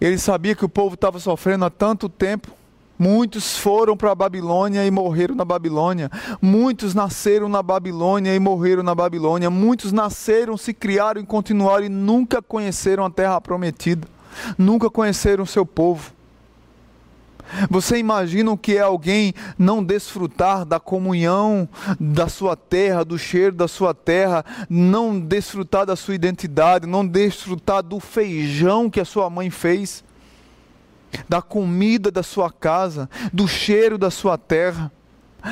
[0.00, 2.50] Ele sabia que o povo estava sofrendo há tanto tempo.
[2.98, 6.10] Muitos foram para a Babilônia e morreram na Babilônia.
[6.40, 9.50] Muitos nasceram na Babilônia e morreram na Babilônia.
[9.50, 14.08] Muitos nasceram, se criaram e continuaram e nunca conheceram a terra prometida.
[14.56, 16.15] Nunca conheceram o seu povo.
[17.70, 23.54] Você imagina o que é alguém não desfrutar da comunhão da sua terra, do cheiro
[23.54, 29.30] da sua terra, não desfrutar da sua identidade, não desfrutar do feijão que a sua
[29.30, 30.04] mãe fez,
[31.28, 34.92] da comida da sua casa, do cheiro da sua terra?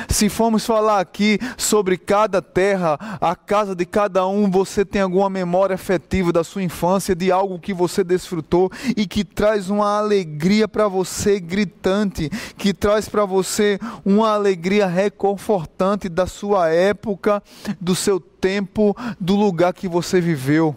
[0.09, 5.29] Se formos falar aqui sobre cada terra, a casa de cada um, você tem alguma
[5.29, 10.67] memória afetiva da sua infância, de algo que você desfrutou e que traz uma alegria
[10.67, 17.41] para você gritante, que traz para você uma alegria reconfortante da sua época,
[17.79, 20.75] do seu tempo, do lugar que você viveu.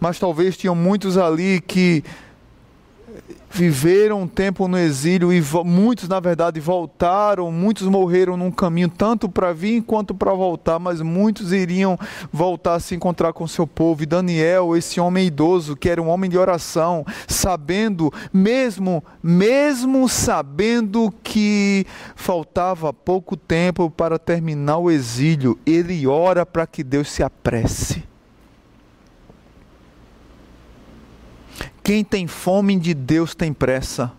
[0.00, 2.02] Mas talvez tinham muitos ali que
[3.50, 9.28] viveram um tempo no exílio e muitos, na verdade, voltaram, muitos morreram num caminho tanto
[9.28, 11.98] para vir quanto para voltar, mas muitos iriam
[12.32, 14.02] voltar a se encontrar com seu povo.
[14.02, 21.12] E Daniel, esse homem idoso, que era um homem de oração, sabendo, mesmo, mesmo sabendo
[21.22, 21.84] que
[22.14, 28.09] faltava pouco tempo para terminar o exílio, ele ora para que Deus se apresse.
[31.90, 34.12] Quem tem fome de Deus tem pressa.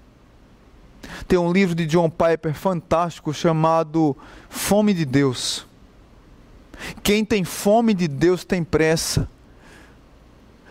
[1.25, 4.13] Tem um livro de John Piper fantástico chamado
[4.49, 5.65] Fome de Deus.
[7.01, 9.25] Quem tem fome de Deus tem pressa.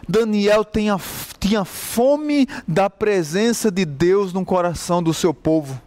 [0.07, 1.01] Daniel tinha,
[1.39, 5.81] tinha fome da presença de Deus no coração do seu povo.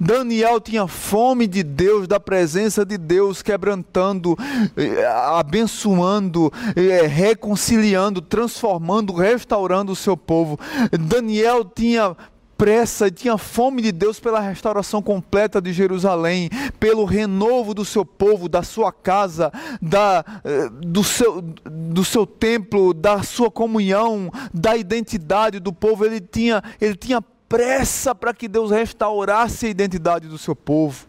[0.00, 4.36] Daniel tinha fome de Deus, da presença de Deus, quebrantando,
[4.76, 10.58] eh, abençoando, eh, reconciliando, transformando, restaurando o seu povo.
[10.98, 12.16] Daniel tinha
[12.62, 18.48] pressa, tinha fome de Deus pela restauração completa de Jerusalém, pelo renovo do seu povo,
[18.48, 19.50] da sua casa,
[19.82, 26.04] da, eh, do, seu, do seu templo, da sua comunhão, da identidade do povo.
[26.04, 27.20] Ele tinha, ele tinha
[27.52, 31.04] pressa para que Deus restaurasse a identidade do seu povo.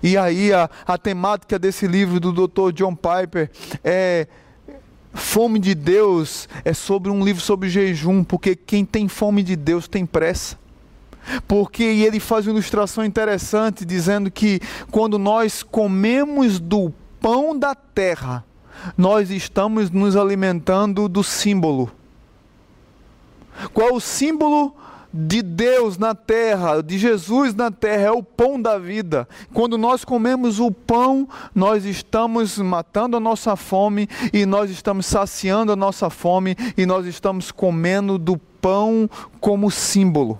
[0.00, 2.70] E aí a, a temática desse livro do Dr.
[2.72, 3.50] John Piper
[3.82, 4.28] é
[5.12, 9.88] fome de Deus é sobre um livro sobre jejum, porque quem tem fome de Deus
[9.88, 10.56] tem pressa.
[11.48, 14.60] Porque ele faz uma ilustração interessante dizendo que
[14.92, 18.44] quando nós comemos do pão da terra,
[18.96, 21.90] nós estamos nos alimentando do símbolo
[23.72, 24.74] qual o símbolo
[25.12, 29.26] de Deus na terra, de Jesus na terra, é o pão da vida.
[29.54, 35.72] Quando nós comemos o pão, nós estamos matando a nossa fome e nós estamos saciando
[35.72, 39.08] a nossa fome e nós estamos comendo do pão
[39.40, 40.38] como símbolo.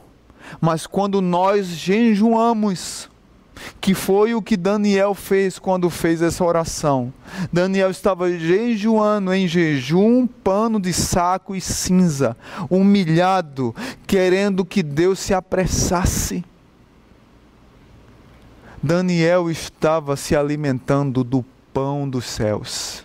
[0.61, 3.09] Mas quando nós jejuamos,
[3.81, 7.13] que foi o que Daniel fez quando fez essa oração.
[7.53, 12.37] Daniel estava jejuando em jejum, pano de saco e cinza,
[12.69, 13.75] humilhado,
[14.07, 16.45] querendo que Deus se apressasse.
[18.83, 23.05] Daniel estava se alimentando do pão dos céus.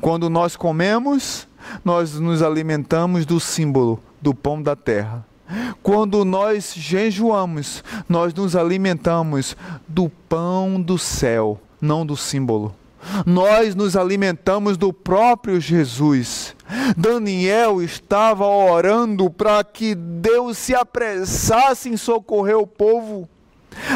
[0.00, 1.46] Quando nós comemos,
[1.84, 5.24] nós nos alimentamos do símbolo do pão da terra.
[5.82, 12.74] Quando nós jejuamos, nós nos alimentamos do pão do céu, não do símbolo.
[13.24, 16.56] Nós nos alimentamos do próprio Jesus.
[16.96, 23.28] Daniel estava orando para que Deus se apressasse em socorrer o povo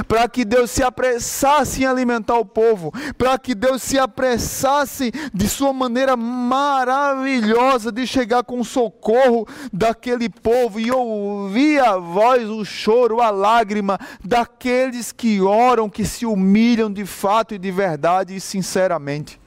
[0.07, 5.49] para que Deus se apressasse em alimentar o povo, para que Deus se apressasse de
[5.49, 13.21] sua maneira maravilhosa de chegar com socorro daquele povo e ouvir a voz, o choro,
[13.21, 19.41] a lágrima daqueles que oram, que se humilham de fato e de verdade e sinceramente.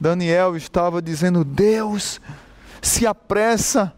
[0.00, 2.20] Daniel estava dizendo: Deus
[2.82, 3.94] se apressa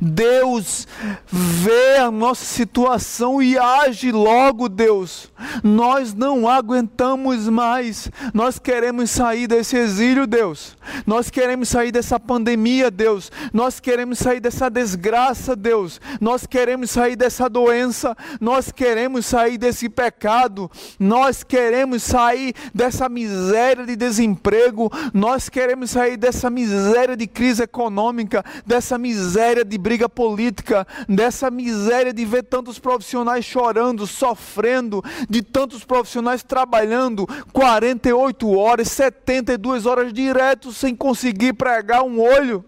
[0.00, 0.86] Deus
[1.26, 5.30] vê a nossa situação e age logo, Deus.
[5.62, 8.10] Nós não aguentamos mais.
[8.32, 10.76] Nós queremos sair desse exílio, Deus.
[11.06, 13.30] Nós queremos sair dessa pandemia, Deus.
[13.52, 16.00] Nós queremos sair dessa desgraça, Deus.
[16.20, 18.16] Nós queremos sair dessa doença.
[18.40, 20.70] Nós queremos sair desse pecado.
[20.98, 24.90] Nós queremos sair dessa miséria de desemprego.
[25.12, 32.12] Nós queremos sair dessa miséria de crise econômica, dessa miséria de briga política, dessa miséria
[32.12, 40.72] de ver tantos profissionais chorando, sofrendo, de tantos profissionais trabalhando 48 horas, 72 horas direto
[40.72, 42.64] sem conseguir pregar um olho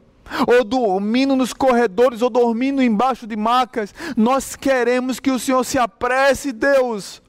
[0.47, 3.95] ou dormindo nos corredores, ou dormindo embaixo de macas.
[4.17, 7.23] Nós queremos que o Senhor se apresse, Deus.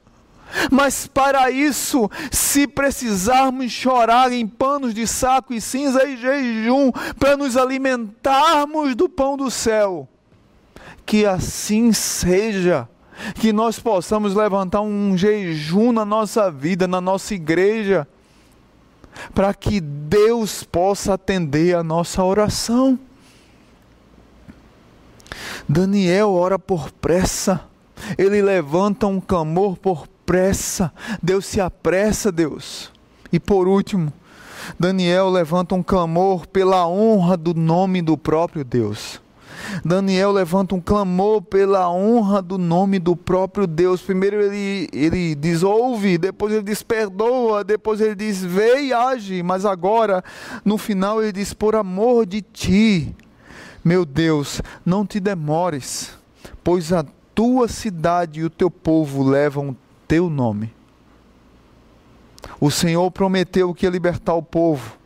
[0.70, 7.36] Mas para isso, se precisarmos chorar em panos de saco e cinza e jejum, para
[7.36, 10.08] nos alimentarmos do pão do céu,
[11.06, 12.88] que assim seja.
[13.34, 18.08] Que nós possamos levantar um jejum na nossa vida, na nossa igreja,
[19.34, 22.98] para que Deus possa atender a nossa oração.
[25.68, 27.60] Daniel ora por pressa,
[28.16, 32.92] ele levanta um clamor por apressa, Deus se apressa, Deus.
[33.32, 34.12] E por último,
[34.78, 39.20] Daniel levanta um clamor pela honra do nome do próprio Deus.
[39.84, 44.02] Daniel levanta um clamor pela honra do nome do próprio Deus.
[44.02, 49.42] Primeiro ele, ele diz ouve, depois ele diz perdoa, depois ele diz vê e age,
[49.42, 50.22] mas agora,
[50.64, 53.16] no final, ele diz por amor de ti,
[53.84, 56.12] meu Deus, não te demores,
[56.62, 57.04] pois a
[57.34, 59.76] tua cidade e o teu povo levam
[60.10, 60.74] teu nome.
[62.60, 64.98] O Senhor prometeu que ia libertar o povo.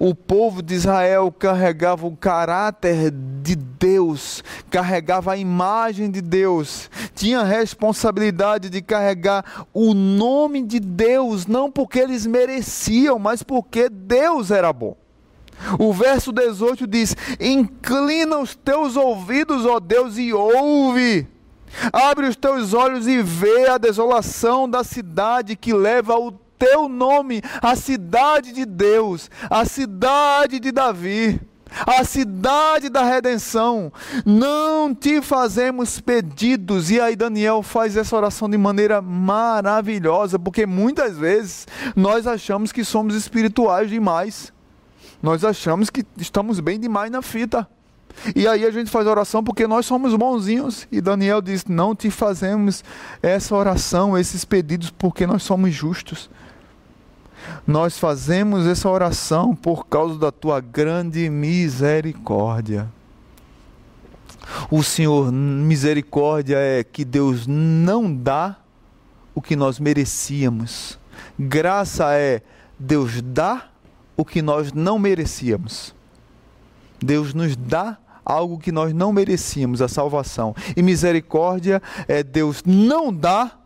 [0.00, 7.38] O povo de Israel carregava o caráter de Deus, carregava a imagem de Deus, tinha
[7.38, 14.50] a responsabilidade de carregar o nome de Deus, não porque eles mereciam, mas porque Deus
[14.50, 14.96] era bom.
[15.78, 21.28] O verso 18 diz: Inclina os teus ouvidos, ó Deus, e ouve.
[21.92, 27.42] Abre os teus olhos e vê a desolação da cidade que leva o teu nome,
[27.60, 31.40] a cidade de Deus, a cidade de Davi,
[31.86, 33.92] a cidade da redenção.
[34.24, 36.90] Não te fazemos pedidos.
[36.90, 41.66] E aí Daniel faz essa oração de maneira maravilhosa, porque muitas vezes
[41.96, 44.52] nós achamos que somos espirituais demais.
[45.22, 47.68] Nós achamos que estamos bem demais na fita.
[48.34, 50.86] E aí a gente faz oração porque nós somos bonzinhos.
[50.90, 52.84] E Daniel diz: Não te fazemos
[53.22, 56.30] essa oração, esses pedidos, porque nós somos justos.
[57.66, 62.88] Nós fazemos essa oração por causa da tua grande misericórdia.
[64.70, 68.56] O Senhor, misericórdia é que Deus não dá
[69.34, 70.98] o que nós merecíamos.
[71.38, 72.42] Graça é
[72.78, 73.68] Deus dá
[74.16, 75.94] o que nós não merecíamos.
[77.00, 80.54] Deus nos dá algo que nós não merecíamos, a salvação.
[80.76, 83.58] E misericórdia é Deus não dá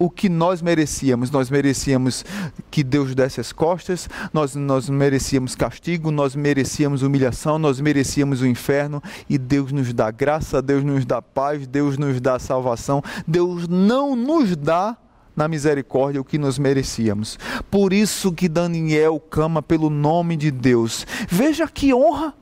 [0.00, 1.30] o que nós merecíamos.
[1.30, 2.24] Nós merecíamos
[2.70, 8.46] que Deus desse as costas, nós, nós merecíamos castigo, nós merecíamos humilhação, nós merecíamos o
[8.46, 13.68] inferno, e Deus nos dá graça, Deus nos dá paz, Deus nos dá salvação, Deus
[13.68, 14.96] não nos dá
[15.36, 17.38] na misericórdia o que nós merecíamos.
[17.70, 21.06] Por isso que Daniel clama pelo nome de Deus.
[21.28, 22.34] Veja que honra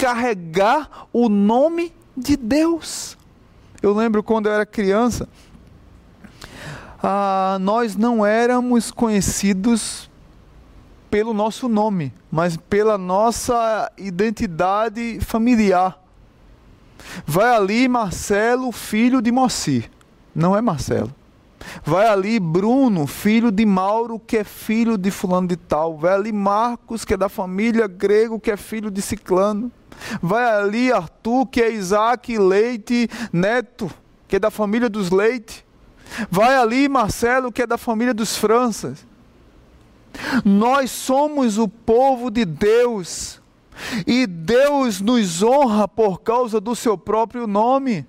[0.00, 3.18] carregar o nome de Deus.
[3.82, 5.28] Eu lembro quando eu era criança,
[7.02, 10.10] ah, nós não éramos conhecidos
[11.10, 15.98] pelo nosso nome, mas pela nossa identidade familiar.
[17.26, 19.90] Vai ali Marcelo, filho de Moacir.
[20.34, 21.14] Não é Marcelo.
[21.84, 25.96] Vai ali Bruno, filho de Mauro, que é filho de fulano de tal.
[25.96, 29.70] Vai ali Marcos, que é da família grego, que é filho de Ciclano.
[30.22, 33.90] Vai ali Arthur, que é Isaac Leite Neto,
[34.26, 35.64] que é da família dos Leite.
[36.30, 39.06] Vai ali Marcelo, que é da família dos Franças.
[40.44, 43.40] Nós somos o povo de Deus.
[44.06, 48.06] E Deus nos honra por causa do seu próprio nome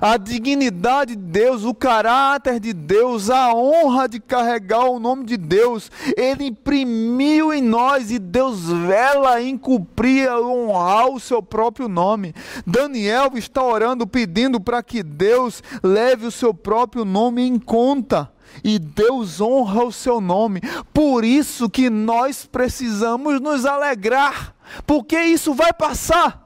[0.00, 5.36] a dignidade de Deus, o caráter de Deus, a honra de carregar o nome de
[5.36, 12.34] Deus, Ele imprimiu em nós e Deus vela em cumprir, honrar o seu próprio nome.
[12.66, 18.30] Daniel está orando, pedindo para que Deus leve o seu próprio nome em conta.
[18.62, 20.60] E Deus honra o seu nome.
[20.92, 24.54] Por isso que nós precisamos nos alegrar,
[24.86, 26.44] porque isso vai passar.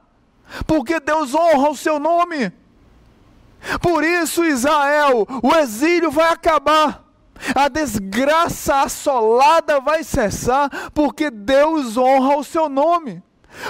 [0.65, 2.51] Porque Deus honra o seu nome.
[3.81, 7.05] Por isso, Israel, o exílio vai acabar.
[7.55, 13.23] A desgraça assolada vai cessar, porque Deus honra o seu nome.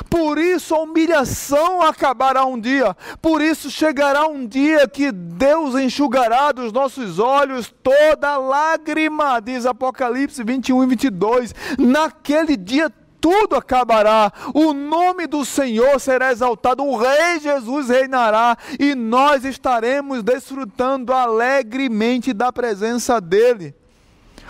[0.10, 2.96] Por isso a humilhação acabará um dia.
[3.22, 10.44] Por isso chegará um dia que Deus enxugará dos nossos olhos toda lágrima, diz Apocalipse
[10.44, 11.56] 21 e 22.
[11.78, 18.96] Naquele dia tudo acabará, o nome do Senhor será exaltado, o Rei Jesus reinará e
[18.96, 23.76] nós estaremos desfrutando alegremente da presença dEle.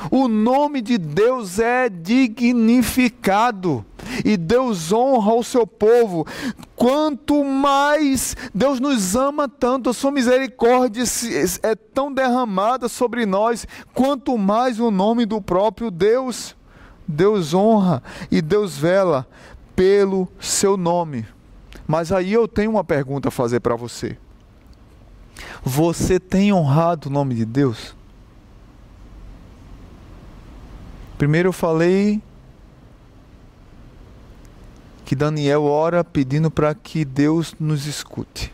[0.09, 3.86] O nome de Deus é dignificado
[4.24, 6.26] e Deus honra o seu povo.
[6.76, 11.03] Quanto mais Deus nos ama tanto, a sua misericórdia
[11.63, 16.55] é tão derramada sobre nós, quanto mais o nome do próprio Deus.
[17.12, 19.28] Deus honra e Deus vela
[19.76, 21.26] pelo seu nome.
[21.88, 24.16] Mas aí eu tenho uma pergunta a fazer para você.
[25.64, 27.95] Você tem honrado o nome de Deus?
[31.18, 32.22] Primeiro eu falei
[35.03, 38.53] que Daniel ora pedindo para que Deus nos escute.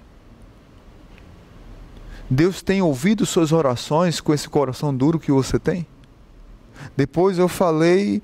[2.30, 5.86] Deus tem ouvido suas orações com esse coração duro que você tem?
[6.96, 8.22] Depois eu falei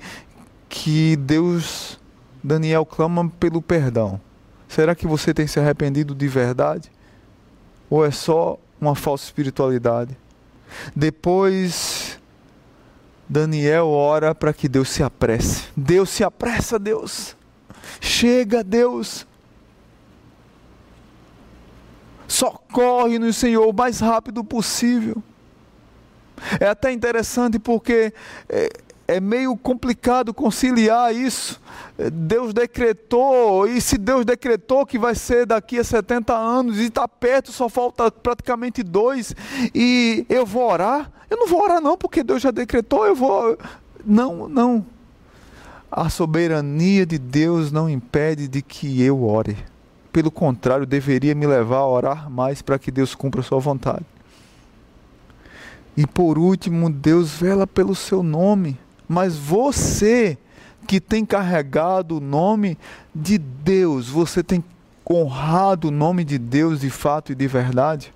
[0.69, 1.99] que Deus,
[2.43, 4.19] Daniel clama pelo perdão.
[4.67, 6.91] Será que você tem se arrependido de verdade?
[7.89, 10.17] Ou é só uma falsa espiritualidade?
[10.95, 12.17] Depois,
[13.27, 15.65] Daniel ora para que Deus se apresse.
[15.75, 17.35] Deus se apressa, Deus.
[17.99, 19.27] Chega, Deus.
[22.27, 25.21] Socorre no Senhor o mais rápido possível.
[26.59, 28.13] É até interessante porque
[28.49, 28.69] é,
[29.07, 31.59] é meio complicado conciliar isso.
[32.11, 37.07] Deus decretou, e se Deus decretou que vai ser daqui a 70 anos, e está
[37.07, 39.35] perto, só falta praticamente dois,
[39.75, 41.11] e eu vou orar?
[41.29, 43.57] Eu não vou orar, não, porque Deus já decretou, eu vou.
[44.05, 44.85] Não, não.
[45.91, 49.57] A soberania de Deus não impede de que eu ore.
[50.11, 54.05] Pelo contrário, deveria me levar a orar mais para que Deus cumpra a sua vontade.
[55.95, 58.77] E por último, Deus vela pelo seu nome.
[59.07, 60.37] Mas você
[60.87, 62.77] que tem carregado o nome
[63.13, 64.63] de Deus, você tem
[65.09, 68.13] honrado o nome de Deus de fato e de verdade?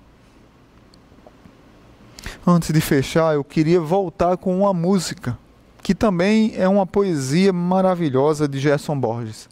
[2.46, 5.38] Antes de fechar, eu queria voltar com uma música,
[5.82, 9.48] que também é uma poesia maravilhosa de Gerson Borges,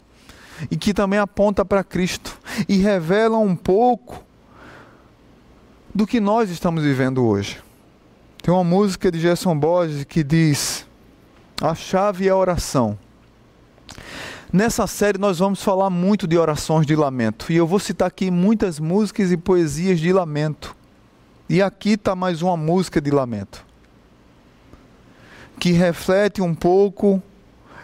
[0.71, 4.23] e que também aponta para Cristo e revela um pouco
[5.93, 7.64] do que nós estamos vivendo hoje.
[8.45, 10.85] Tem uma música de Gerson Borges que diz:
[11.59, 12.95] A chave é a oração.
[14.53, 17.51] Nessa série nós vamos falar muito de orações de lamento.
[17.51, 20.75] E eu vou citar aqui muitas músicas e poesias de lamento.
[21.49, 23.65] E aqui está mais uma música de lamento.
[25.59, 27.19] Que reflete um pouco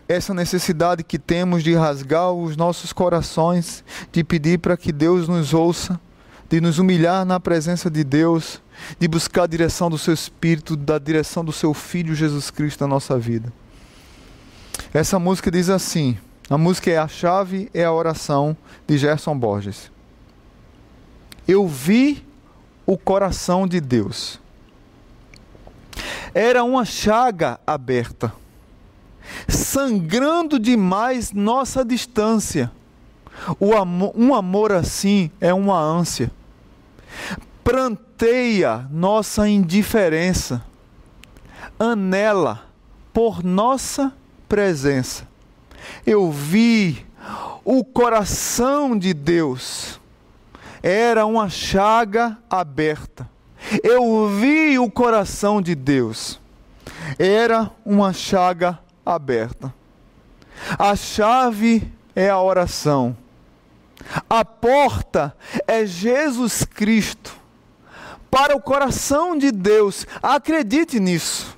[0.08, 5.56] essa necessidade que temos de rasgar os nossos corações, de pedir para que Deus nos
[5.56, 6.00] ouça,
[6.52, 8.62] de nos humilhar na presença de Deus,
[9.00, 12.90] de buscar a direção do seu Espírito, da direção do seu Filho Jesus Cristo na
[12.90, 13.54] nossa vida.
[14.94, 16.18] Essa música diz assim:
[16.50, 19.90] a música é A Chave é a Oração, de Gerson Borges.
[21.48, 22.22] Eu vi
[22.86, 24.38] o coração de Deus.
[26.34, 28.34] Era uma chaga aberta,
[29.48, 32.70] sangrando demais nossa distância.
[33.80, 36.30] Amor, um amor assim é uma ânsia.
[37.64, 40.64] Pranteia nossa indiferença,
[41.80, 42.66] anela
[43.14, 44.14] por nossa
[44.50, 45.32] presença
[46.06, 47.06] eu vi
[47.64, 50.00] o coração de Deus.
[50.82, 53.30] Era uma chaga aberta.
[53.84, 56.40] Eu vi o coração de Deus.
[57.20, 59.74] Era uma chaga aberta.
[60.78, 63.16] A chave é a oração.
[64.30, 65.36] A porta
[65.68, 67.36] é Jesus Cristo.
[68.30, 71.58] Para o coração de Deus, acredite nisso.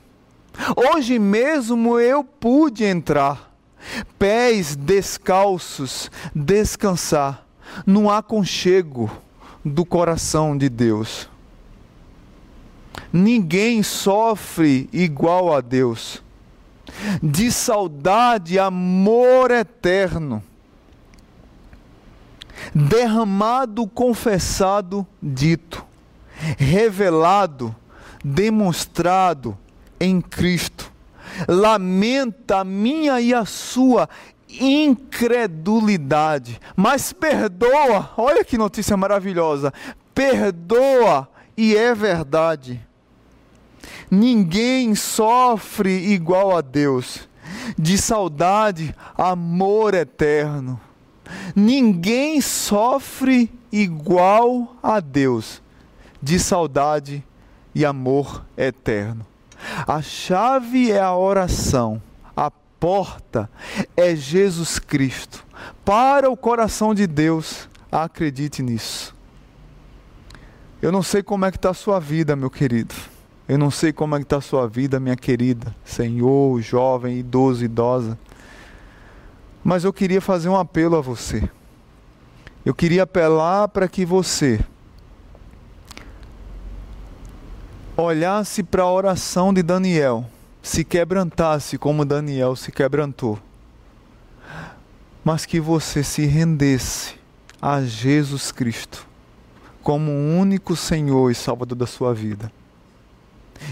[0.76, 3.54] Hoje mesmo eu pude entrar
[4.18, 7.46] pés descalços, descansar
[7.86, 9.12] no aconchego
[9.64, 11.30] do coração de Deus.
[13.12, 16.22] Ninguém sofre igual a Deus.
[17.22, 20.44] De saudade, amor eterno.
[22.74, 25.86] Derramado, confessado, dito.
[26.58, 27.74] Revelado,
[28.24, 29.58] demonstrado
[30.00, 30.94] em Cristo
[31.48, 34.08] lamenta a minha e a sua
[34.50, 38.12] incredulidade, mas perdoa.
[38.18, 39.74] Olha que notícia maravilhosa!
[40.14, 42.80] Perdoa e é verdade.
[44.10, 47.28] Ninguém sofre igual a Deus.
[47.78, 50.80] De saudade, amor eterno.
[51.56, 55.62] Ninguém sofre igual a Deus.
[56.22, 57.24] De saudade
[57.76, 59.26] e amor eterno.
[59.88, 62.02] A chave é a oração,
[62.36, 63.50] a porta
[63.96, 65.46] é Jesus Cristo.
[65.86, 69.16] Para o coração de Deus, acredite nisso.
[70.82, 72.94] Eu não sei como é que está a sua vida, meu querido.
[73.48, 77.64] Eu não sei como é que está a sua vida, minha querida, senhor, jovem, idoso,
[77.64, 78.18] idosa.
[79.64, 81.50] Mas eu queria fazer um apelo a você.
[82.66, 84.60] Eu queria apelar para que você
[87.96, 90.26] olhasse para a oração de Daniel,
[90.62, 93.38] se quebrantasse como Daniel se quebrantou,
[95.24, 97.16] mas que você se rendesse
[97.62, 99.08] a Jesus Cristo
[99.84, 102.52] como o único Senhor e Salvador da sua vida.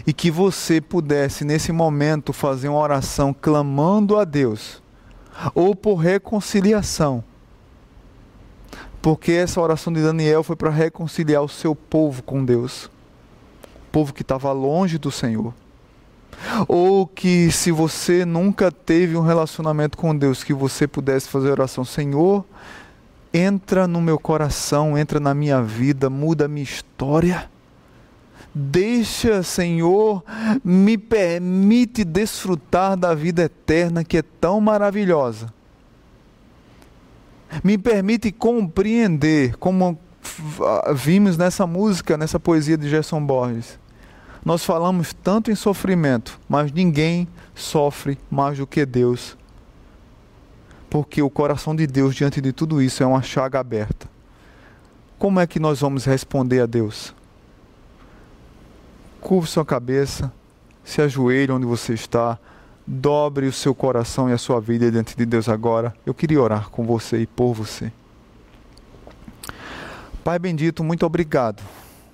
[0.06, 4.82] E que você pudesse, nesse momento, fazer uma oração clamando a Deus,
[5.54, 7.24] ou por reconciliação,
[9.02, 12.90] porque essa oração de Daniel foi para reconciliar o seu povo com Deus
[13.92, 15.54] povo que estava longe do Senhor.
[16.68, 21.84] Ou que se você nunca teve um relacionamento com Deus, que você pudesse fazer oração,
[21.84, 22.46] Senhor,
[23.34, 27.50] entra no meu coração, entra na minha vida, muda a minha história.
[28.54, 30.24] Deixa, Senhor,
[30.64, 35.54] me permite desfrutar da vida eterna que é tão maravilhosa.
[37.64, 39.98] Me permite compreender, como
[40.94, 43.80] vimos nessa música, nessa poesia de Gerson Borges,
[44.44, 49.38] nós falamos tanto em sofrimento, mas ninguém sofre mais do que Deus.
[50.90, 54.10] Porque o coração de Deus diante de tudo isso é uma chaga aberta.
[55.18, 57.14] Como é que nós vamos responder a Deus?
[59.22, 60.34] Curve sua cabeça,
[60.84, 62.40] se ajoelhe onde você está,
[62.86, 65.94] dobre o seu coração e a sua vida diante de Deus agora.
[66.06, 67.92] Eu queria orar com você e por você.
[70.24, 71.64] Pai bendito, muito obrigado.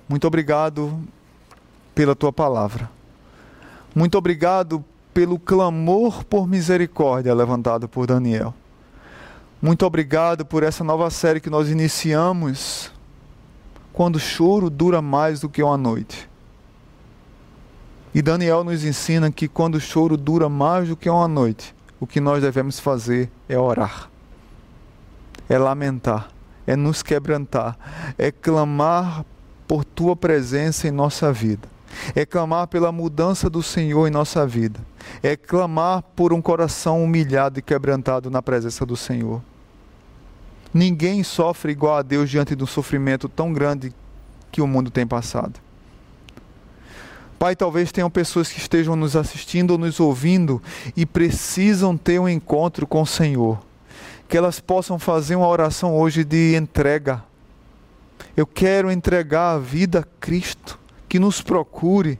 [0.08, 0.98] Muito obrigado
[1.94, 2.90] pela tua palavra.
[3.94, 8.54] Muito obrigado pelo clamor por misericórdia levantado por Daniel.
[9.60, 12.92] Muito obrigado por essa nova série que nós iniciamos.
[13.92, 16.27] Quando o choro dura mais do que uma noite.
[18.14, 22.06] E Daniel nos ensina que quando o choro dura mais do que uma noite, o
[22.06, 24.08] que nós devemos fazer é orar,
[25.48, 26.28] é lamentar,
[26.66, 27.76] é nos quebrantar,
[28.16, 29.24] é clamar
[29.66, 31.68] por tua presença em nossa vida
[32.14, 34.80] é clamar pela mudança do Senhor em nossa vida,
[35.22, 39.42] é clamar por um coração humilhado e quebrantado na presença do Senhor.
[40.72, 43.92] Ninguém sofre igual a Deus diante de um sofrimento tão grande
[44.52, 45.58] que o mundo tem passado.
[47.38, 50.60] Pai, talvez tenham pessoas que estejam nos assistindo ou nos ouvindo
[50.96, 53.60] e precisam ter um encontro com o Senhor.
[54.28, 57.22] Que elas possam fazer uma oração hoje de entrega.
[58.36, 62.18] Eu quero entregar a vida a Cristo, que nos procure,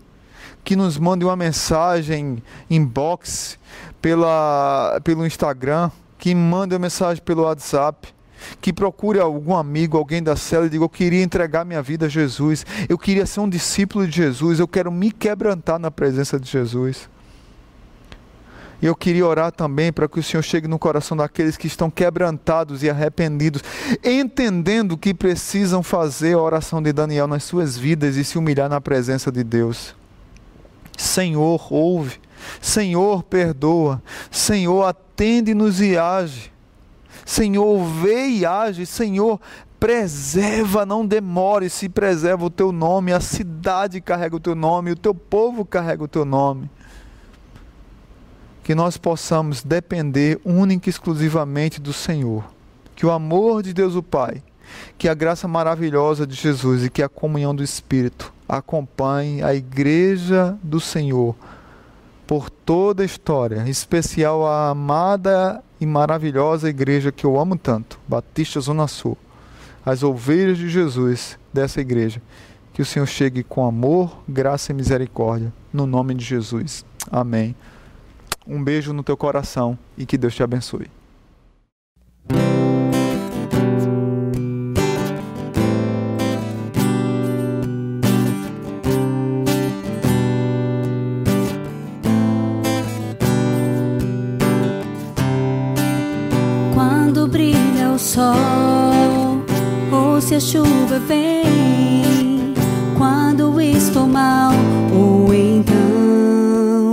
[0.63, 2.41] que nos mande uma mensagem
[2.71, 3.59] inbox
[4.01, 8.15] pela, pelo Instagram, que mande uma mensagem pelo WhatsApp
[8.61, 12.09] que procure algum amigo, alguém da cela e diga: Eu queria entregar minha vida a
[12.09, 16.51] Jesus, eu queria ser um discípulo de Jesus, eu quero me quebrantar na presença de
[16.51, 17.09] Jesus.
[18.81, 21.91] E eu queria orar também para que o Senhor chegue no coração daqueles que estão
[21.91, 23.63] quebrantados e arrependidos,
[24.05, 28.81] entendendo que precisam fazer a oração de Daniel nas suas vidas e se humilhar na
[28.81, 29.97] presença de Deus.
[30.97, 32.21] Senhor, ouve.
[32.61, 34.01] Senhor, perdoa.
[34.31, 36.53] Senhor, atende-nos e age.
[37.29, 38.87] Senhor, vê e age.
[38.87, 39.39] Senhor,
[39.79, 44.97] preserva, não demore, se preserva o teu nome, a cidade carrega o teu nome, o
[44.97, 46.71] teu povo carrega o teu nome
[48.63, 52.45] que nós possamos depender única e exclusivamente do Senhor.
[52.97, 54.43] Que o amor de Deus o Pai,
[54.97, 60.59] que a graça maravilhosa de Jesus e que a comunhão do Espírito acompanhe a igreja
[60.63, 61.37] do Senhor
[62.29, 67.99] por toda a história, em especial a amada e maravilhosa igreja que eu amo tanto,
[68.07, 69.17] Batista Zona Sul,
[69.85, 72.21] as ovelhas de Jesus dessa igreja.
[72.75, 76.85] Que o Senhor chegue com amor, graça e misericórdia, no nome de Jesus.
[77.11, 77.57] Amém.
[78.47, 80.89] Um beijo no teu coração e que Deus te abençoe.
[100.29, 102.53] Se a chuva vem,
[102.99, 104.53] quando estou mal
[104.93, 106.93] ou então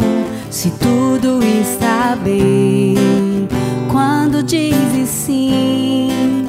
[0.49, 2.95] se tudo está bem.
[3.91, 6.47] Quando dizes sim,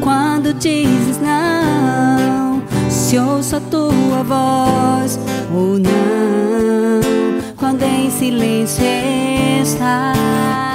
[0.00, 5.18] quando dizes não, se ouço a tua voz
[5.54, 7.02] ou não,
[7.58, 8.82] quando em silêncio
[9.62, 10.71] estás,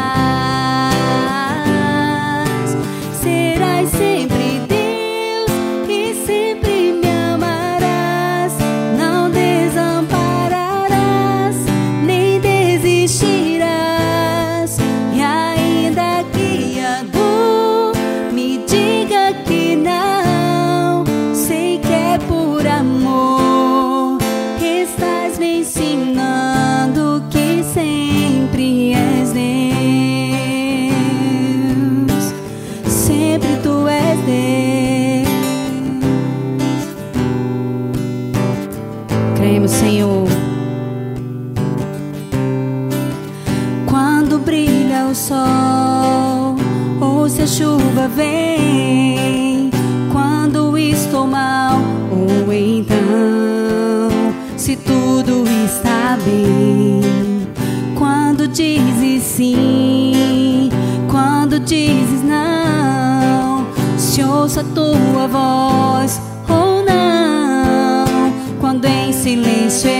[59.37, 60.71] sim,
[61.11, 66.19] quando dizes não, se ouço a tua voz
[66.49, 69.91] ou não, quando em silêncio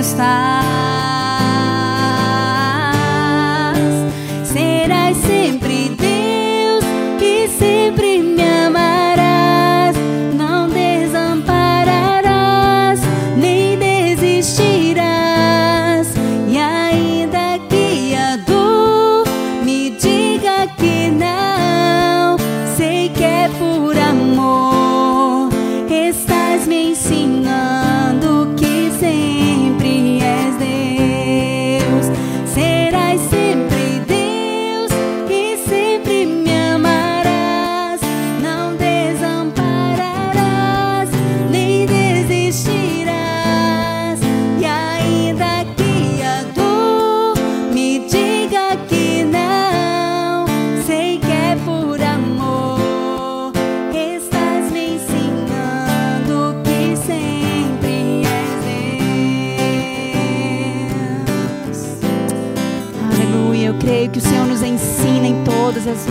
[0.00, 0.63] estás,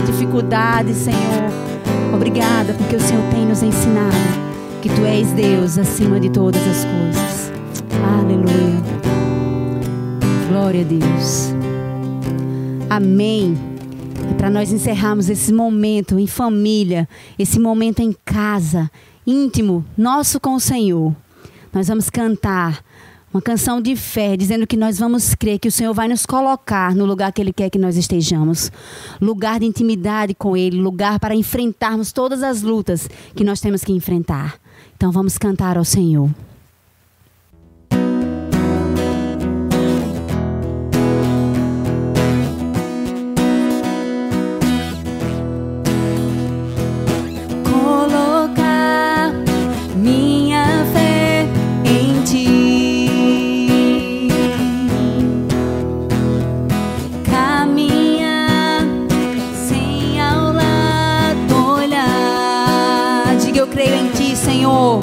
[0.02, 1.50] dificuldades, Senhor.
[2.14, 4.44] Obrigada porque o Senhor tem nos ensinado
[4.80, 7.52] que Tu és Deus acima de todas as coisas.
[8.18, 8.82] Aleluia.
[10.48, 11.54] Glória a Deus.
[12.90, 13.58] Amém.
[14.30, 18.90] E para nós encerrarmos esse momento em família, esse momento em casa,
[19.26, 21.14] íntimo, nosso com o Senhor,
[21.72, 22.84] nós vamos cantar
[23.34, 26.94] uma canção de fé, dizendo que nós vamos crer que o Senhor vai nos colocar
[26.94, 28.70] no lugar que Ele quer que nós estejamos.
[29.20, 33.92] Lugar de intimidade com Ele, lugar para enfrentarmos todas as lutas que nós temos que
[33.92, 34.54] enfrentar.
[34.96, 36.30] Então vamos cantar ao Senhor.
[63.74, 65.00] creio em Ti, Senhor.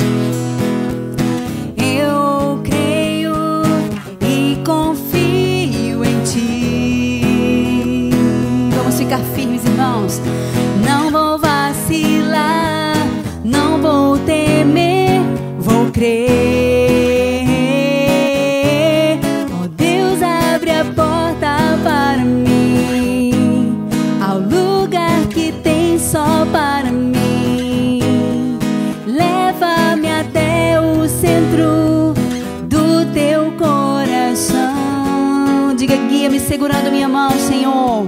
[36.62, 38.06] Segurando minha mão, Senhor.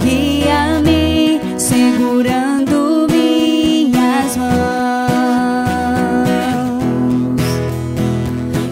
[0.00, 4.52] Guia-me segurando minhas mãos.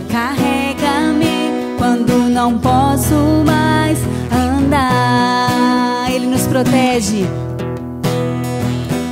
[0.09, 3.99] Carrega-me quando não posso mais
[4.33, 6.09] andar.
[6.09, 7.27] Ele nos protege.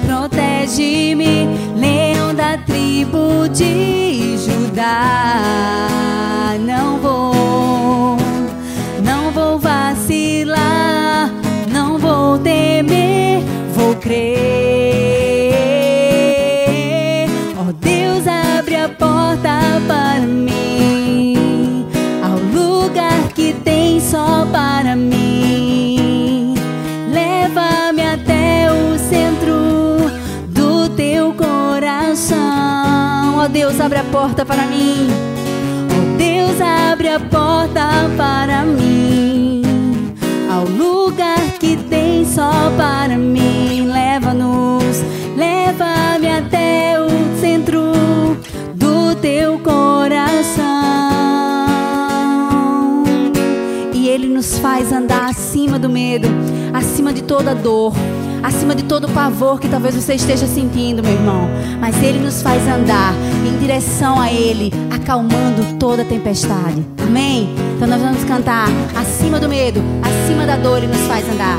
[0.07, 5.88] Protege-me, leão da tribo de Judá.
[33.79, 35.09] Deus, abre a porta para mim.
[35.93, 39.63] Oh Deus, abre a porta para mim
[40.51, 43.87] ao lugar que tem só para mim.
[43.87, 45.01] Leva-nos,
[45.37, 47.09] leva-me até o
[47.41, 47.93] centro
[48.75, 50.65] do teu coração.
[53.95, 56.27] E Ele nos faz andar acima do medo,
[56.75, 57.95] acima de toda dor
[58.43, 61.49] acima de todo pavor que talvez você esteja sentindo, meu irmão.
[61.81, 63.13] Mas Ele nos faz andar
[63.47, 66.85] em direção a Ele, acalmando toda tempestade.
[67.07, 67.55] Amém?
[67.77, 71.59] Então nós vamos cantar acima do medo, acima da dor, Ele nos faz andar.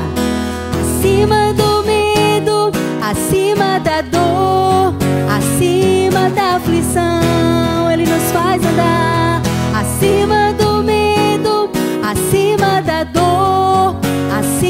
[0.80, 2.70] Acima do medo,
[3.02, 4.94] acima da dor,
[5.36, 9.42] acima da aflição, Ele nos faz andar.
[9.74, 11.70] Acima do medo,
[12.02, 13.96] acima da dor,
[14.38, 14.69] acima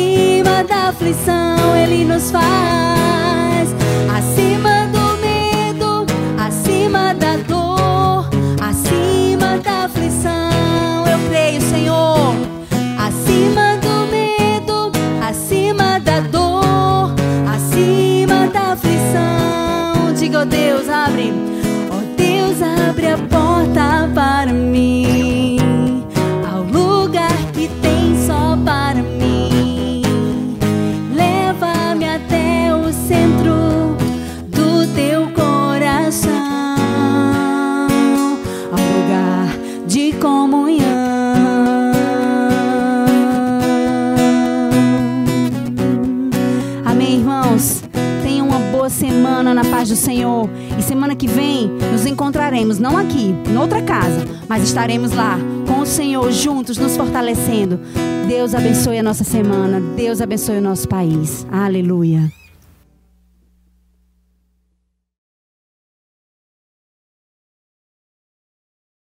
[0.64, 3.74] da aflição, Ele nos faz.
[4.16, 6.06] Acima do medo,
[6.38, 8.28] acima da dor,
[8.60, 12.34] acima da aflição, eu creio, Senhor.
[12.98, 14.92] Acima do medo,
[15.26, 17.14] acima da dor,
[17.48, 21.32] acima da aflição, diga, oh Deus, abre,
[21.90, 25.59] oh Deus, abre a porta para mim.
[50.00, 50.48] Senhor.
[50.78, 55.86] E semana que vem nos encontraremos, não aqui, noutra casa, mas estaremos lá com o
[55.86, 57.78] Senhor juntos, nos fortalecendo.
[58.26, 59.80] Deus abençoe a nossa semana.
[59.96, 61.46] Deus abençoe o nosso país.
[61.50, 62.39] Aleluia.